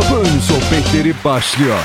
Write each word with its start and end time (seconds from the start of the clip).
Kapı 0.00 0.20
Önü 0.20 0.40
Sohbetleri 0.40 1.14
başlıyor. 1.24 1.78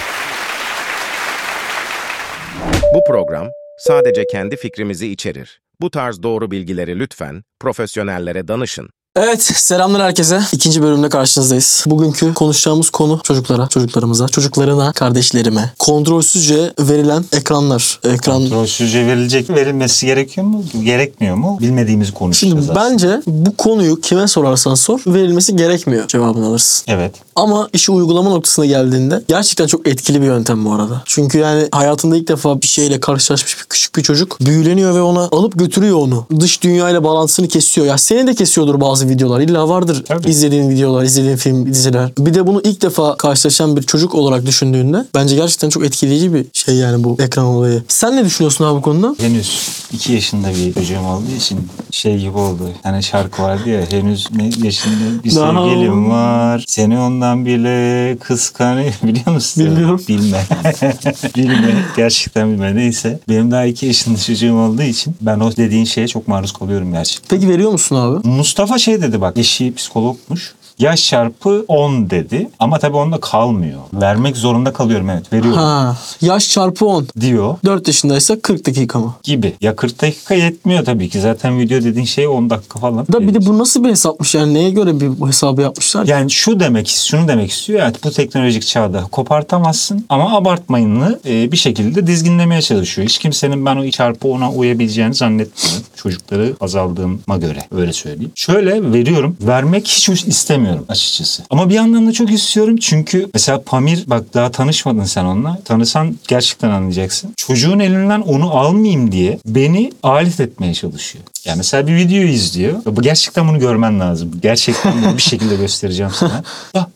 Bu 2.96 3.00
program 3.08 3.48
sadece 3.80 4.24
kendi 4.32 4.56
fikrimizi 4.56 5.12
içerir. 5.12 5.62
Bu 5.82 5.92
tarz 5.92 6.24
doğru 6.24 6.52
bilgileri 6.52 7.00
lütfen 7.00 7.44
profesyonellere 7.60 8.48
danışın. 8.48 8.90
Evet, 9.18 9.44
selamlar 9.44 10.02
herkese. 10.02 10.42
İkinci 10.54 10.82
bölümde 10.82 11.10
karşınızdayız. 11.10 11.84
Bugünkü 11.88 12.34
konuşacağımız 12.34 12.90
konu 12.90 13.20
çocuklara, 13.24 13.68
çocuklarımıza, 13.68 14.28
çocuklarına, 14.28 14.92
kardeşlerime 14.94 15.74
kontrolsüzce 15.80 16.74
verilen 16.80 17.26
ekranlar. 17.34 18.00
Ekran 18.04 18.38
Kontrolsüzce 18.42 19.08
verilecek 19.08 19.50
verilmesi 19.50 20.06
gerekiyor 20.06 20.48
mu? 20.48 20.64
Gerekmiyor 20.84 21.36
mu? 21.36 21.58
Bilmediğimizi 21.62 22.12
konuşacağız 22.14 22.54
Şimdi 22.54 22.72
aslında. 22.72 22.90
bence 22.92 23.22
bu 23.28 23.56
konuyu 23.56 24.02
kime 24.02 24.28
sorarsan 24.28 24.76
sor 24.76 25.00
verilmesi 25.08 25.56
gerekmiyor 25.56 26.08
cevabını 26.08 26.46
alırsın. 26.48 26.86
Evet. 26.88 27.16
Ama 27.36 27.70
işi 27.74 27.92
uygulama 27.92 28.30
noktasına 28.30 28.66
geldiğinde 28.66 29.24
gerçekten 29.28 29.68
çok 29.68 29.88
etkili 29.88 30.22
bir 30.22 30.26
yöntem 30.28 30.66
bu 30.66 30.74
arada. 30.74 31.02
Çünkü 31.06 31.38
yani 31.38 31.68
hayatında 31.72 32.18
ilk 32.18 32.28
defa 32.28 32.62
bir 32.62 32.68
şeyle 32.68 33.00
karşılaşmış 33.00 33.60
bir 33.60 33.64
küçük 33.64 33.96
bir 33.96 34.04
çocuk 34.04 34.38
büyüleniyor 34.42 34.96
ve 34.96 35.02
ona 35.02 35.22
alıp 35.32 35.60
götürüyor 35.60 35.98
onu. 35.98 36.26
Dış 36.40 36.64
dünyayla 36.64 37.04
bağlantısını 37.04 37.48
kesiyor. 37.48 37.88
Ya 37.88 37.98
seni 37.98 38.28
de 38.28 38.36
kesiyordur 38.36 38.82
bazı 38.82 39.05
videolar. 39.10 39.42
İlla 39.42 39.70
vardır 39.70 40.04
Tabii. 40.08 40.30
izlediğin 40.30 40.70
videolar, 40.70 41.04
izlediğin 41.04 41.36
film, 41.36 41.66
diziler. 41.66 42.12
Bir 42.20 42.34
de 42.34 42.48
bunu 42.48 42.62
ilk 42.64 42.82
defa 42.82 43.18
karşılaşan 43.18 43.78
bir 43.78 43.82
çocuk 43.84 44.16
olarak 44.16 44.46
düşündüğünde 44.46 45.06
bence 45.16 45.36
gerçekten 45.36 45.70
çok 45.70 45.86
etkileyici 45.86 46.34
bir 46.34 46.46
şey 46.54 46.76
yani 46.76 47.04
bu 47.04 47.18
ekran 47.20 47.46
olayı. 47.46 47.84
Sen 47.88 48.16
ne 48.16 48.26
düşünüyorsun 48.26 48.66
abi 48.66 48.78
bu 48.78 48.82
konuda? 48.82 49.16
Henüz 49.20 49.70
2 49.94 50.14
yaşında 50.14 50.48
bir 50.50 50.74
çocuğum 50.74 51.00
olduğu 51.00 51.32
için 51.38 51.60
şey 51.92 52.20
gibi 52.20 52.38
oldu. 52.38 52.70
Hani 52.84 53.04
şarkı 53.04 53.42
vardı 53.44 53.70
ya 53.70 53.82
henüz 53.92 54.28
ne 54.36 54.44
yaşında 54.66 55.24
bir 55.24 55.30
sevgilim 55.30 56.10
var. 56.10 56.66
Seni 56.68 57.00
ondan 57.00 57.46
bile 57.46 58.18
kıskanıyor 58.18 58.94
biliyor 59.04 59.32
musun? 59.32 59.66
Bilmiyorum. 59.66 60.02
Bilme. 60.08 60.38
bilme. 61.36 61.76
Gerçekten 61.98 62.52
bilme. 62.54 62.76
Neyse. 62.76 63.20
Benim 63.30 63.52
daha 63.52 63.66
2 63.66 63.86
yaşında 63.86 64.18
çocuğum 64.18 64.56
olduğu 64.56 64.82
için 64.82 65.16
ben 65.22 65.40
o 65.40 65.52
dediğin 65.56 65.86
şeye 65.86 66.08
çok 66.08 66.28
maruz 66.28 66.54
kalıyorum 66.54 66.92
gerçekten. 66.92 67.38
Peki 67.40 67.50
veriyor 67.54 67.72
musun 67.72 67.96
abi? 67.96 68.28
Mustafa 68.28 68.78
şey 68.78 68.95
dedi 69.02 69.22
bak 69.22 69.38
eşi 69.38 69.76
psikologmuş. 69.76 70.56
Yaş 70.80 71.08
çarpı 71.10 71.66
10 71.68 72.10
dedi 72.10 72.50
ama 72.60 72.80
tabii 72.80 72.98
onda 72.98 73.20
kalmıyor. 73.20 73.80
Vermek 73.94 74.38
zorunda 74.38 74.74
kalıyorum 74.74 75.10
evet 75.10 75.34
veriyorum 75.34 75.60
Ha, 75.60 75.98
yaş 76.22 76.50
çarpı 76.50 76.86
10. 76.86 77.08
diyor 77.20 77.56
4 77.66 77.88
yaşındaysa 77.88 78.40
40 78.40 78.66
dakika 78.68 79.00
mı? 79.00 79.14
gibi. 79.24 79.54
Ya 79.62 79.76
40 79.76 80.02
dakika 80.02 80.36
yetmiyor 80.36 80.86
tabii 80.86 81.10
ki 81.10 81.20
zaten 81.22 81.60
video 81.60 81.84
dediğin 81.84 82.06
şey 82.06 82.28
10 82.28 82.50
dakika 82.50 82.80
falan. 82.80 83.08
Da 83.14 83.28
bir 83.28 83.34
de 83.34 83.46
bu 83.46 83.58
nasıl 83.58 83.84
bir 83.84 83.90
hesapmış 83.90 84.36
yani 84.36 84.54
neye 84.54 84.70
göre 84.70 85.00
bir 85.00 85.28
hesabı 85.28 85.62
yapmışlar? 85.62 86.06
Yani 86.06 86.32
şu 86.32 86.60
demek, 86.60 86.88
şunu 86.88 87.28
demek 87.28 87.52
istiyor 87.52 87.80
ya 87.80 87.94
bu 88.04 88.12
teknolojik 88.12 88.68
çağda 88.68 89.04
kopartamazsın 89.12 90.06
ama 90.10 90.38
abartmayınlı 90.38 91.20
e, 91.26 91.52
bir 91.52 91.58
şekilde 91.58 92.08
dizginlemeye 92.08 92.62
çalışıyor. 92.62 93.08
Hiç 93.08 93.18
kimsenin 93.18 93.66
ben 93.66 93.76
o 93.76 93.90
çarpı 93.90 94.28
ona 94.28 94.52
uyabileceğini 94.52 95.14
zannetmiyorum. 95.14 95.84
Çocukları 95.96 96.54
azaldığıma 96.62 97.38
göre 97.38 97.60
öyle 97.78 97.94
söyleyeyim. 97.94 98.32
Şöyle 98.36 98.94
veriyorum. 98.94 99.38
Vermek 99.42 99.88
hiç 99.88 100.10
istemiyorum 100.10 100.65
açıkçası. 100.90 101.44
Ama 101.50 101.70
bir 101.70 101.76
yandan 101.76 102.08
da 102.08 102.12
çok 102.12 102.32
istiyorum 102.32 102.78
çünkü 102.78 103.30
mesela 103.34 103.62
Pamir 103.62 104.04
bak 104.08 104.34
daha 104.34 104.52
tanışmadın 104.52 105.04
sen 105.04 105.26
onunla. 105.26 105.60
Tanısan 105.66 106.18
gerçekten 106.28 106.70
anlayacaksın. 106.70 107.34
Çocuğun 107.38 107.80
elinden 107.80 108.22
onu 108.22 108.52
almayayım 108.52 109.12
diye 109.12 109.40
beni 109.46 109.92
alet 110.04 110.40
etmeye 110.40 110.74
çalışıyor. 110.74 111.24
Yani 111.46 111.58
mesela 111.58 111.88
bir 111.88 111.96
video 111.96 112.24
izliyor. 112.24 112.86
Bu 112.86 113.02
gerçekten 113.02 113.48
bunu 113.48 113.60
görmen 113.60 114.00
lazım. 114.00 114.32
Gerçekten 114.42 115.04
bunu 115.04 115.18
bir 115.18 115.22
şekilde 115.22 115.56
göstereceğim 115.56 116.12
sana. 116.16 116.44
Bak. 116.74 116.90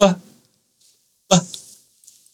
Bak. 1.30 1.42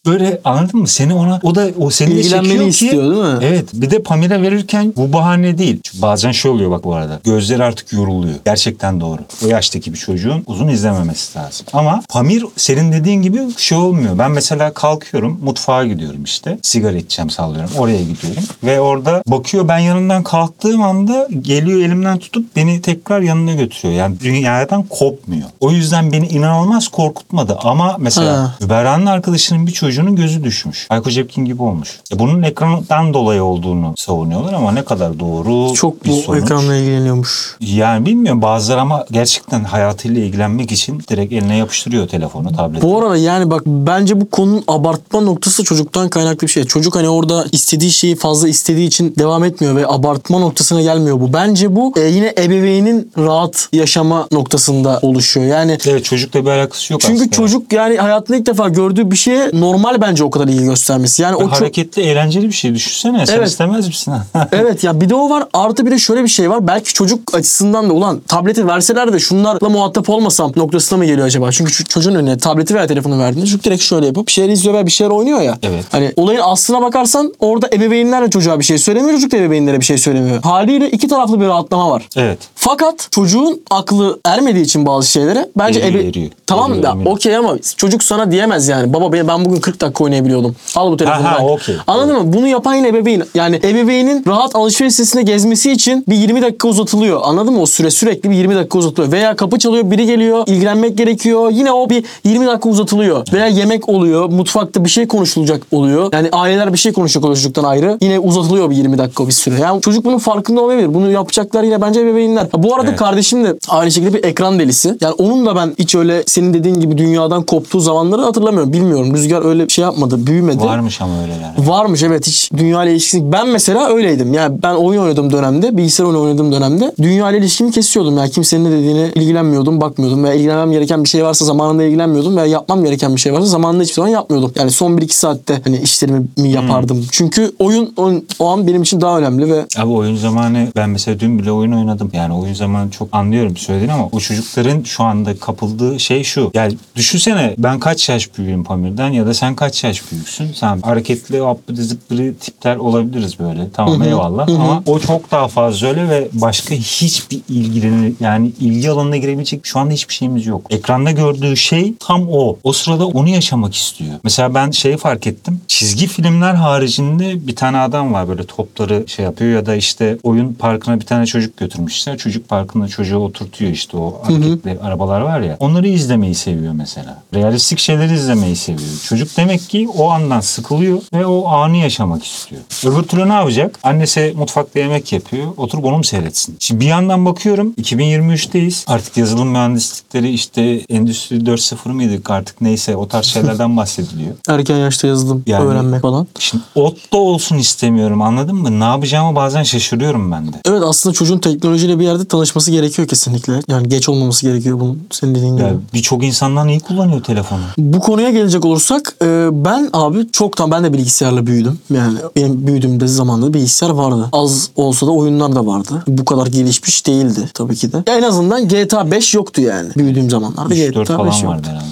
Böyle 0.06 0.40
anladın 0.44 0.80
mı? 0.80 0.88
Seni 0.88 1.14
ona 1.14 1.40
o 1.42 1.54
da 1.54 1.68
o 1.78 1.90
seni 1.90 2.10
de 2.10 2.20
İlgilenmeni 2.20 2.48
çekiyor 2.48 2.62
ki. 2.64 2.68
istiyor 2.68 3.02
değil 3.02 3.34
mi? 3.34 3.38
Evet. 3.42 3.68
Bir 3.72 3.90
de 3.90 4.02
Pamir'e 4.02 4.42
verirken 4.42 4.92
bu 4.96 5.12
bahane 5.12 5.58
değil. 5.58 5.80
Çünkü 5.84 6.02
bazen 6.02 6.32
şey 6.32 6.50
oluyor 6.50 6.70
bak 6.70 6.84
bu 6.84 6.94
arada. 6.94 7.20
Gözleri 7.24 7.64
artık 7.64 7.92
yoruluyor. 7.92 8.34
Gerçekten 8.44 9.00
doğru. 9.00 9.18
O 9.44 9.48
yaştaki 9.48 9.92
bir 9.92 9.98
çocuğun 9.98 10.42
uzun 10.46 10.68
izlememesi 10.68 11.38
lazım. 11.38 11.66
Ama 11.72 12.02
Pamir 12.10 12.44
senin 12.56 12.92
dediğin 12.92 13.22
gibi 13.22 13.40
şey 13.56 13.78
olmuyor. 13.78 14.18
Ben 14.18 14.30
mesela 14.30 14.72
kalkıyorum 14.74 15.38
mutfağa 15.42 15.84
gidiyorum 15.86 16.24
işte. 16.24 16.58
Sigara 16.62 16.96
içeceğim 16.96 17.30
sallıyorum. 17.30 17.70
Oraya 17.78 18.02
gidiyorum. 18.02 18.42
Ve 18.64 18.80
orada 18.80 19.22
bakıyor 19.26 19.68
ben 19.68 19.78
yanından 19.78 20.22
kalktığım 20.22 20.82
anda 20.82 21.28
geliyor 21.42 21.80
elimden 21.80 22.18
tutup 22.18 22.56
beni 22.56 22.80
tekrar 22.82 23.20
yanına 23.20 23.54
götürüyor. 23.54 23.98
Yani 23.98 24.20
dünyadan 24.20 24.82
kopmuyor. 24.82 25.48
O 25.60 25.70
yüzden 25.70 26.12
beni 26.12 26.26
inanılmaz 26.28 26.88
korkutmadı. 26.88 27.56
Ama 27.62 27.96
mesela 27.98 28.32
Ha. 28.42 28.54
Müberra'nın 28.60 29.06
arkadaşının 29.06 29.66
bir 29.66 29.72
çocuğunun 29.92 30.16
gözü 30.16 30.44
düşmüş. 30.44 30.86
Hayko 30.88 31.10
Cepkin 31.10 31.44
gibi 31.44 31.62
olmuş. 31.62 32.00
E 32.14 32.18
bunun 32.18 32.42
ekrandan 32.42 33.14
dolayı 33.14 33.44
olduğunu 33.44 33.94
savunuyorlar 33.96 34.52
ama 34.52 34.72
ne 34.72 34.84
kadar 34.84 35.20
doğru 35.20 35.74
Çok 35.74 36.04
bir 36.04 36.10
bu 36.10 36.16
sonuç. 36.16 36.42
ekranla 36.42 36.76
ilgileniyormuş. 36.76 37.56
Yani 37.60 38.06
bilmiyorum 38.06 38.42
bazıları 38.42 38.80
ama 38.80 39.06
gerçekten 39.10 39.64
hayatıyla 39.64 40.22
ilgilenmek 40.22 40.72
için 40.72 41.02
direkt 41.10 41.32
eline 41.32 41.56
yapıştırıyor 41.56 42.08
telefonu, 42.08 42.56
tableti. 42.56 42.86
Bu 42.86 42.98
arada 42.98 43.16
yani 43.16 43.50
bak 43.50 43.62
bence 43.66 44.20
bu 44.20 44.30
konunun 44.30 44.64
abartma 44.68 45.20
noktası 45.20 45.64
çocuktan 45.64 46.08
kaynaklı 46.08 46.46
bir 46.46 46.52
şey. 46.52 46.64
Çocuk 46.64 46.96
hani 46.96 47.08
orada 47.08 47.44
istediği 47.52 47.90
şeyi 47.90 48.16
fazla 48.16 48.48
istediği 48.48 48.86
için 48.86 49.14
devam 49.18 49.44
etmiyor 49.44 49.76
ve 49.76 49.86
abartma 49.86 50.38
noktasına 50.38 50.82
gelmiyor 50.82 51.20
bu. 51.20 51.32
Bence 51.32 51.76
bu 51.76 51.92
e, 51.96 52.00
yine 52.00 52.34
ebeveynin 52.38 53.12
rahat 53.18 53.68
yaşama 53.72 54.26
noktasında 54.32 54.98
oluşuyor. 55.02 55.46
Yani 55.46 55.78
Evet 55.86 56.04
çocukla 56.04 56.44
bir 56.44 56.50
alakası 56.50 56.92
yok 56.92 57.00
çünkü 57.00 57.14
aslında. 57.14 57.30
çocuk 57.30 57.72
yani 57.72 57.96
hayatında 57.96 58.36
ilk 58.38 58.46
defa 58.46 58.68
gördüğü 58.68 59.10
bir 59.10 59.16
şeye 59.16 59.50
normal 59.52 59.81
bence 60.00 60.24
o 60.24 60.30
kadar 60.30 60.48
ilgi 60.48 60.64
göstermesi. 60.64 61.22
Yani 61.22 61.36
o 61.36 61.40
çok 61.40 61.52
Hareketli, 61.52 62.02
eğlenceli 62.02 62.48
bir 62.48 62.52
şey 62.52 62.74
düşünsene. 62.74 63.26
Sen 63.26 63.36
Evet. 63.36 63.48
istemez 63.48 63.86
misin? 63.86 64.14
Evet 64.52 64.84
ya 64.84 65.00
bir 65.00 65.08
de 65.08 65.14
o 65.14 65.30
var 65.30 65.44
artı 65.52 65.86
bir 65.86 65.90
de 65.90 65.98
şöyle 65.98 66.22
bir 66.22 66.28
şey 66.28 66.50
var. 66.50 66.66
Belki 66.66 66.92
çocuk 66.94 67.34
açısından 67.34 67.88
da 67.90 67.92
ulan 67.92 68.20
tableti 68.28 68.66
verseler 68.66 69.12
de 69.12 69.18
şunlarla 69.18 69.68
muhatap 69.68 70.08
olmasam 70.08 70.52
noktasına 70.56 70.98
mı 70.98 71.04
geliyor 71.04 71.26
acaba? 71.26 71.52
Çünkü 71.52 71.84
çocuğun 71.84 72.14
önüne 72.14 72.38
tableti 72.38 72.74
veya 72.74 72.86
telefonu 72.86 73.18
verdiğinde 73.18 73.46
çocuk 73.46 73.64
direkt 73.64 73.82
şöyle 73.82 74.06
yapıp 74.06 74.26
bir 74.26 74.32
şeyler 74.32 74.52
izliyor 74.52 74.74
veya 74.74 74.86
bir 74.86 74.90
şeyler 74.90 75.10
oynuyor 75.10 75.40
ya. 75.40 75.58
Evet. 75.62 75.84
Hani 75.90 76.12
olayın 76.16 76.40
aslına 76.44 76.82
bakarsan 76.82 77.34
orada 77.40 77.68
ebeveynler 77.72 78.22
de 78.26 78.30
çocuğa 78.30 78.58
bir 78.58 78.64
şey 78.64 78.78
söylemiyor. 78.78 79.14
Çocuk 79.14 79.32
da 79.32 79.36
ebeveynlere 79.36 79.80
bir 79.80 79.84
şey 79.84 79.98
söylemiyor. 79.98 80.42
Haliyle 80.42 80.90
iki 80.90 81.08
taraflı 81.08 81.40
bir 81.40 81.46
rahatlama 81.46 81.90
var. 81.90 82.08
evet. 82.16 82.38
Fakat 82.54 83.08
çocuğun 83.10 83.62
aklı 83.70 84.20
ermediği 84.24 84.64
için 84.64 84.86
bazı 84.86 85.08
şeylere 85.10 85.48
bence 85.58 85.80
ebe... 85.80 85.98
eriyor. 86.06 86.30
Tamam 86.46 86.82
da 86.82 86.96
okey 87.04 87.36
ama 87.36 87.56
çocuk 87.76 88.02
sana 88.02 88.30
diyemez 88.30 88.68
yani. 88.68 88.92
Baba 88.92 89.12
ben 89.12 89.28
ben 89.28 89.44
bugün 89.44 89.60
40 89.60 89.71
dakika 89.80 90.04
oynayabiliyordum. 90.04 90.56
Al 90.76 90.92
bu 90.92 90.96
telefonu. 90.96 91.24
Ha, 91.24 91.32
ha, 91.40 91.44
ver. 91.44 91.50
okey. 91.50 91.74
Anladın 91.86 92.16
mı? 92.22 92.32
Bunu 92.32 92.48
yapan 92.48 92.74
yine 92.74 92.88
ebeveyn. 92.88 93.22
Yani 93.34 93.56
ebeveynin 93.56 94.24
rahat 94.26 94.56
alışveriş 94.56 94.92
sitesinde 94.94 95.22
gezmesi 95.22 95.72
için 95.72 96.04
bir 96.08 96.16
20 96.16 96.42
dakika 96.42 96.68
uzatılıyor. 96.68 97.20
Anladın 97.24 97.52
mı? 97.54 97.60
O 97.62 97.66
süre 97.66 97.90
sürekli 97.90 98.30
bir 98.30 98.34
20 98.36 98.54
dakika 98.54 98.78
uzatılıyor. 98.78 99.12
Veya 99.12 99.36
kapı 99.36 99.58
çalıyor 99.58 99.90
biri 99.90 100.06
geliyor 100.06 100.44
ilgilenmek 100.46 100.98
gerekiyor. 100.98 101.50
Yine 101.50 101.72
o 101.72 101.90
bir 101.90 102.04
20 102.24 102.46
dakika 102.46 102.68
uzatılıyor. 102.68 103.26
Veya 103.32 103.46
yemek 103.46 103.88
oluyor. 103.88 104.28
Mutfakta 104.28 104.84
bir 104.84 104.90
şey 104.90 105.06
konuşulacak 105.06 105.62
oluyor. 105.72 106.12
Yani 106.12 106.28
aileler 106.32 106.72
bir 106.72 106.78
şey 106.78 106.92
konuşacak 106.92 107.24
oluyor 107.24 107.36
çocuktan 107.36 107.64
ayrı. 107.64 107.98
Yine 108.00 108.18
uzatılıyor 108.18 108.70
bir 108.70 108.76
20 108.76 108.98
dakika 108.98 109.26
bir 109.26 109.32
süre. 109.32 109.54
Yani 109.60 109.80
çocuk 109.80 110.04
bunun 110.04 110.18
farkında 110.18 110.60
olmayabilir. 110.60 110.94
Bunu 110.94 111.10
yapacaklar 111.10 111.62
yine 111.62 111.80
bence 111.80 112.00
ebeveynler. 112.00 112.42
Ha, 112.52 112.62
Bu 112.62 112.74
arada 112.74 112.88
Evet. 112.88 112.98
kardeşim 112.98 113.44
de 113.44 113.54
aynı 113.68 113.90
şekilde 113.92 114.14
bir 114.14 114.24
ekran 114.24 114.58
delisi. 114.58 114.96
Yani 115.00 115.14
onun 115.18 115.46
da 115.46 115.56
ben 115.56 115.74
hiç 115.78 115.94
öyle 115.94 116.22
senin 116.26 116.54
dediğin 116.54 116.80
gibi 116.80 116.98
dünyadan 116.98 117.42
koptuğu 117.42 117.80
zamanları 117.80 118.22
hatırlamıyorum. 118.22 118.72
Bilmiyorum. 118.72 119.14
Rüzgar 119.14 119.44
öyle 119.44 119.61
bir 119.66 119.72
şey 119.72 119.82
yapmadı. 119.82 120.26
Büyümedi. 120.26 120.64
Varmış 120.64 121.00
ama 121.00 121.22
öyle 121.22 121.32
yani. 121.32 121.68
Varmış 121.68 122.02
evet 122.02 122.26
hiç 122.26 122.50
dünya 122.56 122.84
ile 122.84 122.92
ilişkisi. 122.92 123.32
Ben 123.32 123.48
mesela 123.48 123.88
öyleydim. 123.88 124.34
Yani 124.34 124.62
ben 124.62 124.74
oyun 124.74 125.02
oynadığım 125.02 125.32
dönemde, 125.32 125.76
bilgisayar 125.76 126.04
oyunu 126.04 126.22
oynadığım 126.22 126.52
dönemde 126.52 126.92
dünya 127.02 127.30
ile 127.30 127.38
ilişkimi 127.38 127.70
kesiyordum. 127.70 128.18
Yani 128.18 128.30
kimsenin 128.30 128.64
ne 128.64 128.70
dediğine 128.70 129.08
ilgilenmiyordum, 129.14 129.80
bakmıyordum. 129.80 130.24
Veya 130.24 130.34
ilgilenmem 130.34 130.72
gereken 130.72 131.04
bir 131.04 131.08
şey 131.08 131.24
varsa 131.24 131.44
zamanında 131.44 131.82
ilgilenmiyordum. 131.82 132.36
Veya 132.36 132.46
yapmam 132.46 132.84
gereken 132.84 133.14
bir 133.14 133.20
şey 133.20 133.32
varsa 133.32 133.46
zamanında 133.46 133.82
hiçbir 133.82 133.94
zaman 133.94 134.08
yapmıyordum. 134.08 134.52
Yani 134.54 134.70
son 134.70 134.98
1-2 134.98 135.12
saatte 135.12 135.60
hani 135.64 135.76
işlerimi 135.78 136.22
mi 136.36 136.50
yapardım. 136.50 137.06
Çünkü 137.10 137.52
oyun 137.58 137.92
o, 137.96 138.12
o 138.38 138.48
an 138.48 138.66
benim 138.66 138.82
için 138.82 139.00
daha 139.00 139.18
önemli 139.18 139.50
ve 139.50 139.66
Abi 139.78 139.92
oyun 139.92 140.16
zamanı 140.16 140.68
ben 140.76 140.90
mesela 140.90 141.20
dün 141.20 141.38
bile 141.38 141.52
oyun 141.52 141.72
oynadım. 141.72 142.10
Yani 142.12 142.34
oyun 142.34 142.54
zamanı 142.54 142.90
çok 142.90 143.08
anlıyorum 143.12 143.56
söylediğin 143.56 143.90
ama 143.90 144.08
o 144.12 144.20
çocukların 144.20 144.82
şu 144.82 145.04
anda 145.04 145.36
kapıldığı 145.36 146.00
şey 146.00 146.24
şu. 146.24 146.50
Yani 146.54 146.76
düşünsene 146.96 147.54
ben 147.58 147.78
kaç 147.78 148.08
yaş 148.08 148.38
büyüğüm 148.38 148.64
Pamir'den 148.64 149.08
ya 149.08 149.26
da 149.26 149.34
sen 149.34 149.51
Benden 149.52 149.56
kaç 149.56 149.84
yaş 149.84 150.12
büyüksün? 150.12 150.52
Sen 150.54 150.80
hareketli, 150.80 151.40
haplı 151.40 151.76
zıppırı 151.76 152.34
tipler 152.34 152.76
olabiliriz 152.76 153.38
böyle. 153.38 153.70
Tamam 153.72 154.02
eyvallah. 154.02 154.48
Ama 154.48 154.82
o 154.86 154.98
çok 154.98 155.30
daha 155.30 155.48
fazla 155.48 155.88
öyle 155.88 156.08
ve 156.08 156.28
başka 156.32 156.74
hiçbir 156.74 157.40
ilgileni 157.48 158.12
yani 158.20 158.52
ilgi 158.60 158.90
alanına 158.90 159.16
girebilecek 159.16 159.66
şu 159.66 159.78
anda 159.78 159.94
hiçbir 159.94 160.14
şeyimiz 160.14 160.46
yok. 160.46 160.66
Ekranda 160.70 161.10
gördüğü 161.10 161.56
şey 161.56 161.94
tam 162.00 162.28
o. 162.30 162.56
O 162.64 162.72
sırada 162.72 163.06
onu 163.06 163.28
yaşamak 163.28 163.74
istiyor. 163.74 164.14
Mesela 164.24 164.54
ben 164.54 164.70
şeyi 164.70 164.96
fark 164.96 165.26
ettim. 165.26 165.60
Çizgi 165.68 166.06
filmler 166.06 166.54
haricinde 166.54 167.46
bir 167.46 167.56
tane 167.56 167.78
adam 167.78 168.12
var 168.12 168.28
böyle 168.28 168.44
topları 168.44 169.04
şey 169.06 169.24
yapıyor 169.24 169.52
ya 169.52 169.66
da 169.66 169.74
işte 169.74 170.18
oyun 170.22 170.54
parkına 170.54 171.00
bir 171.00 171.06
tane 171.06 171.26
çocuk 171.26 171.56
götürmüşler. 171.56 172.18
Çocuk 172.18 172.48
parkında 172.48 172.88
çocuğu 172.88 173.16
oturtuyor 173.16 173.70
işte 173.70 173.96
o 173.96 174.22
hareketli 174.22 174.78
arabalar 174.82 175.20
var 175.20 175.40
ya. 175.40 175.56
Onları 175.60 175.88
izlemeyi 175.88 176.34
seviyor 176.34 176.72
mesela. 176.72 177.22
Realistik 177.34 177.78
şeyleri 177.78 178.14
izlemeyi 178.14 178.56
seviyor. 178.56 178.90
Çocuk 179.08 179.31
demek 179.36 179.68
ki 179.68 179.88
o 179.98 180.10
andan 180.10 180.40
sıkılıyor 180.40 180.98
ve 181.14 181.26
o 181.26 181.48
anı 181.48 181.76
yaşamak 181.76 182.24
istiyor. 182.24 182.62
Öbür 182.86 183.02
türlü 183.02 183.28
ne 183.28 183.32
yapacak? 183.32 183.78
Annesi 183.82 184.34
mutfakta 184.36 184.78
yemek 184.78 185.12
yapıyor. 185.12 185.46
Oturup 185.56 185.84
onu 185.84 185.96
mu 185.96 186.04
seyretsin? 186.04 186.56
Şimdi 186.58 186.80
bir 186.80 186.86
yandan 186.86 187.26
bakıyorum 187.26 187.74
2023'teyiz. 187.82 188.84
Artık 188.86 189.16
yazılım 189.16 189.48
mühendislikleri 189.48 190.30
işte 190.30 190.62
Endüstri 190.88 191.36
4.0 191.36 191.88
mıydık 191.92 192.30
artık 192.30 192.60
neyse 192.60 192.96
o 192.96 193.08
tarz 193.08 193.26
şeylerden 193.32 193.76
bahsediliyor. 193.76 194.34
Erken 194.48 194.76
yaşta 194.76 195.06
yazılım 195.06 195.42
Yani- 195.46 195.64
öğrenmek 195.64 196.02
falan. 196.02 196.26
Şimdi 196.38 196.64
ot 196.74 197.12
da 197.12 197.16
olsun 197.16 197.58
istemiyorum 197.58 198.22
anladın 198.22 198.56
mı? 198.56 198.80
Ne 198.80 198.84
yapacağımı 198.84 199.36
bazen 199.36 199.62
şaşırıyorum 199.62 200.32
ben 200.32 200.52
de. 200.52 200.56
Evet 200.68 200.82
aslında 200.86 201.12
çocuğun 201.14 201.38
teknolojiyle 201.38 201.98
bir 201.98 202.04
yerde 202.04 202.24
tanışması 202.24 202.70
gerekiyor 202.70 203.08
kesinlikle. 203.08 203.60
Yani 203.68 203.88
geç 203.88 204.08
olmaması 204.08 204.46
gerekiyor 204.46 204.80
bunun 204.80 205.06
senin 205.10 205.34
dediğin 205.34 205.56
gibi. 205.56 205.66
Ya 205.66 205.72
birçok 205.94 206.24
insandan 206.24 206.68
iyi 206.68 206.80
kullanıyor 206.80 207.22
telefonu. 207.22 207.60
Bu 207.78 208.00
konuya 208.00 208.30
gelecek 208.30 208.64
olursak 208.64 209.14
e, 209.22 209.48
ben 209.64 209.90
abi 209.92 210.32
çoktan 210.32 210.70
ben 210.70 210.84
de 210.84 210.92
bilgisayarla 210.92 211.46
büyüdüm. 211.46 211.78
Yani 211.94 212.18
benim 212.36 212.66
büyüdüğümde 212.66 213.06
zamanında 213.06 213.54
bilgisayar 213.54 213.90
vardı. 213.90 214.28
Az 214.32 214.70
olsa 214.76 215.06
da 215.06 215.10
oyunlar 215.10 215.54
da 215.54 215.66
vardı. 215.66 216.02
Bu 216.06 216.24
kadar 216.24 216.46
gelişmiş 216.46 217.06
değildi 217.06 217.50
tabii 217.54 217.76
ki 217.76 217.92
de. 217.92 218.02
Ya 218.06 218.18
en 218.18 218.22
azından 218.22 218.68
GTA 218.68 219.10
5 219.10 219.34
yoktu 219.34 219.60
yani. 219.60 219.88
Büyüdüğüm 219.96 220.30
zamanlarda 220.30 220.74
3-4 220.74 220.90
GTA 220.90 221.00
5 221.00 221.06
falan 221.06 221.26
yoktu. 221.26 221.46
vardı 221.48 221.68
herhalde. 221.68 221.86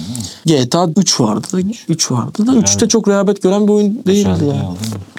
GTA 0.45 0.87
3 0.97 1.19
vardı. 1.19 1.47
3 1.89 2.11
vardı 2.11 2.47
da 2.47 2.51
3'te 2.51 2.87
çok 2.87 3.07
rağbet 3.07 3.41
gören 3.41 3.67
bir 3.67 3.73
oyun 3.73 3.95
değildi 3.95 4.05
Güzel 4.07 4.29
ya. 4.31 4.39
değil? 4.39 4.53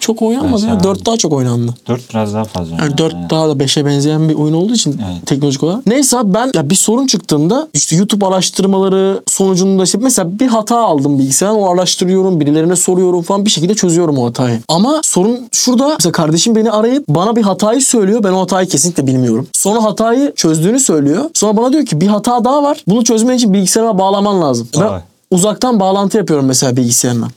Çok 0.00 0.22
oynanmadı 0.22 0.66
ya. 0.66 0.74
Mesela- 0.74 0.84
4 0.84 1.06
daha 1.06 1.16
çok 1.16 1.32
oynandı. 1.32 1.74
4 1.88 2.10
biraz 2.10 2.34
daha 2.34 2.44
fazla. 2.44 2.76
Yani 2.76 2.98
4 2.98 3.14
Aynen. 3.14 3.30
daha 3.30 3.48
da 3.48 3.52
5'e 3.52 3.86
benzeyen 3.86 4.28
bir 4.28 4.34
oyun 4.34 4.54
olduğu 4.54 4.72
için 4.74 4.90
Evet. 5.12 5.26
teknolojik 5.26 5.62
olarak. 5.62 5.86
Neyse 5.86 6.18
abi 6.18 6.34
ben 6.34 6.50
ya 6.54 6.70
bir 6.70 6.74
sorun 6.74 7.06
çıktığında 7.06 7.68
işte 7.74 7.96
YouTube 7.96 8.26
araştırmaları 8.26 9.22
sonucunda 9.26 9.82
işte 9.82 9.98
mesela 10.02 10.38
bir 10.40 10.46
hata 10.46 10.78
aldım 10.78 11.18
bilgisayardan 11.18 11.60
o 11.60 11.70
araştırıyorum 11.74 12.40
birilerine 12.40 12.76
soruyorum 12.76 13.22
falan 13.22 13.44
bir 13.44 13.50
şekilde 13.50 13.74
çözüyorum 13.74 14.18
o 14.18 14.26
hatayı. 14.26 14.60
Ama 14.68 15.00
sorun 15.04 15.38
şurada 15.52 15.88
mesela 15.98 16.12
kardeşim 16.12 16.56
beni 16.56 16.70
arayıp 16.70 17.08
bana 17.08 17.36
bir 17.36 17.42
hatayı 17.42 17.80
söylüyor 17.82 18.24
ben 18.24 18.32
o 18.32 18.40
hatayı 18.40 18.68
kesinlikle 18.68 19.06
bilmiyorum. 19.06 19.46
Sonra 19.52 19.84
hatayı 19.84 20.32
çözdüğünü 20.36 20.80
söylüyor. 20.80 21.24
Sonra 21.34 21.56
bana 21.56 21.72
diyor 21.72 21.86
ki 21.86 22.00
bir 22.00 22.06
hata 22.06 22.44
daha 22.44 22.62
var. 22.62 22.84
Bunu 22.88 23.04
çözmen 23.04 23.36
için 23.36 23.52
bilgisayara 23.54 23.98
bağlaman 23.98 24.40
lazım. 24.42 24.68
Ben. 24.80 25.02
Uzaktan 25.32 25.80
bağlantı 25.80 26.16
yapıyorum 26.16 26.46
mesela 26.46 26.76
bilgisayarına. 26.76 27.28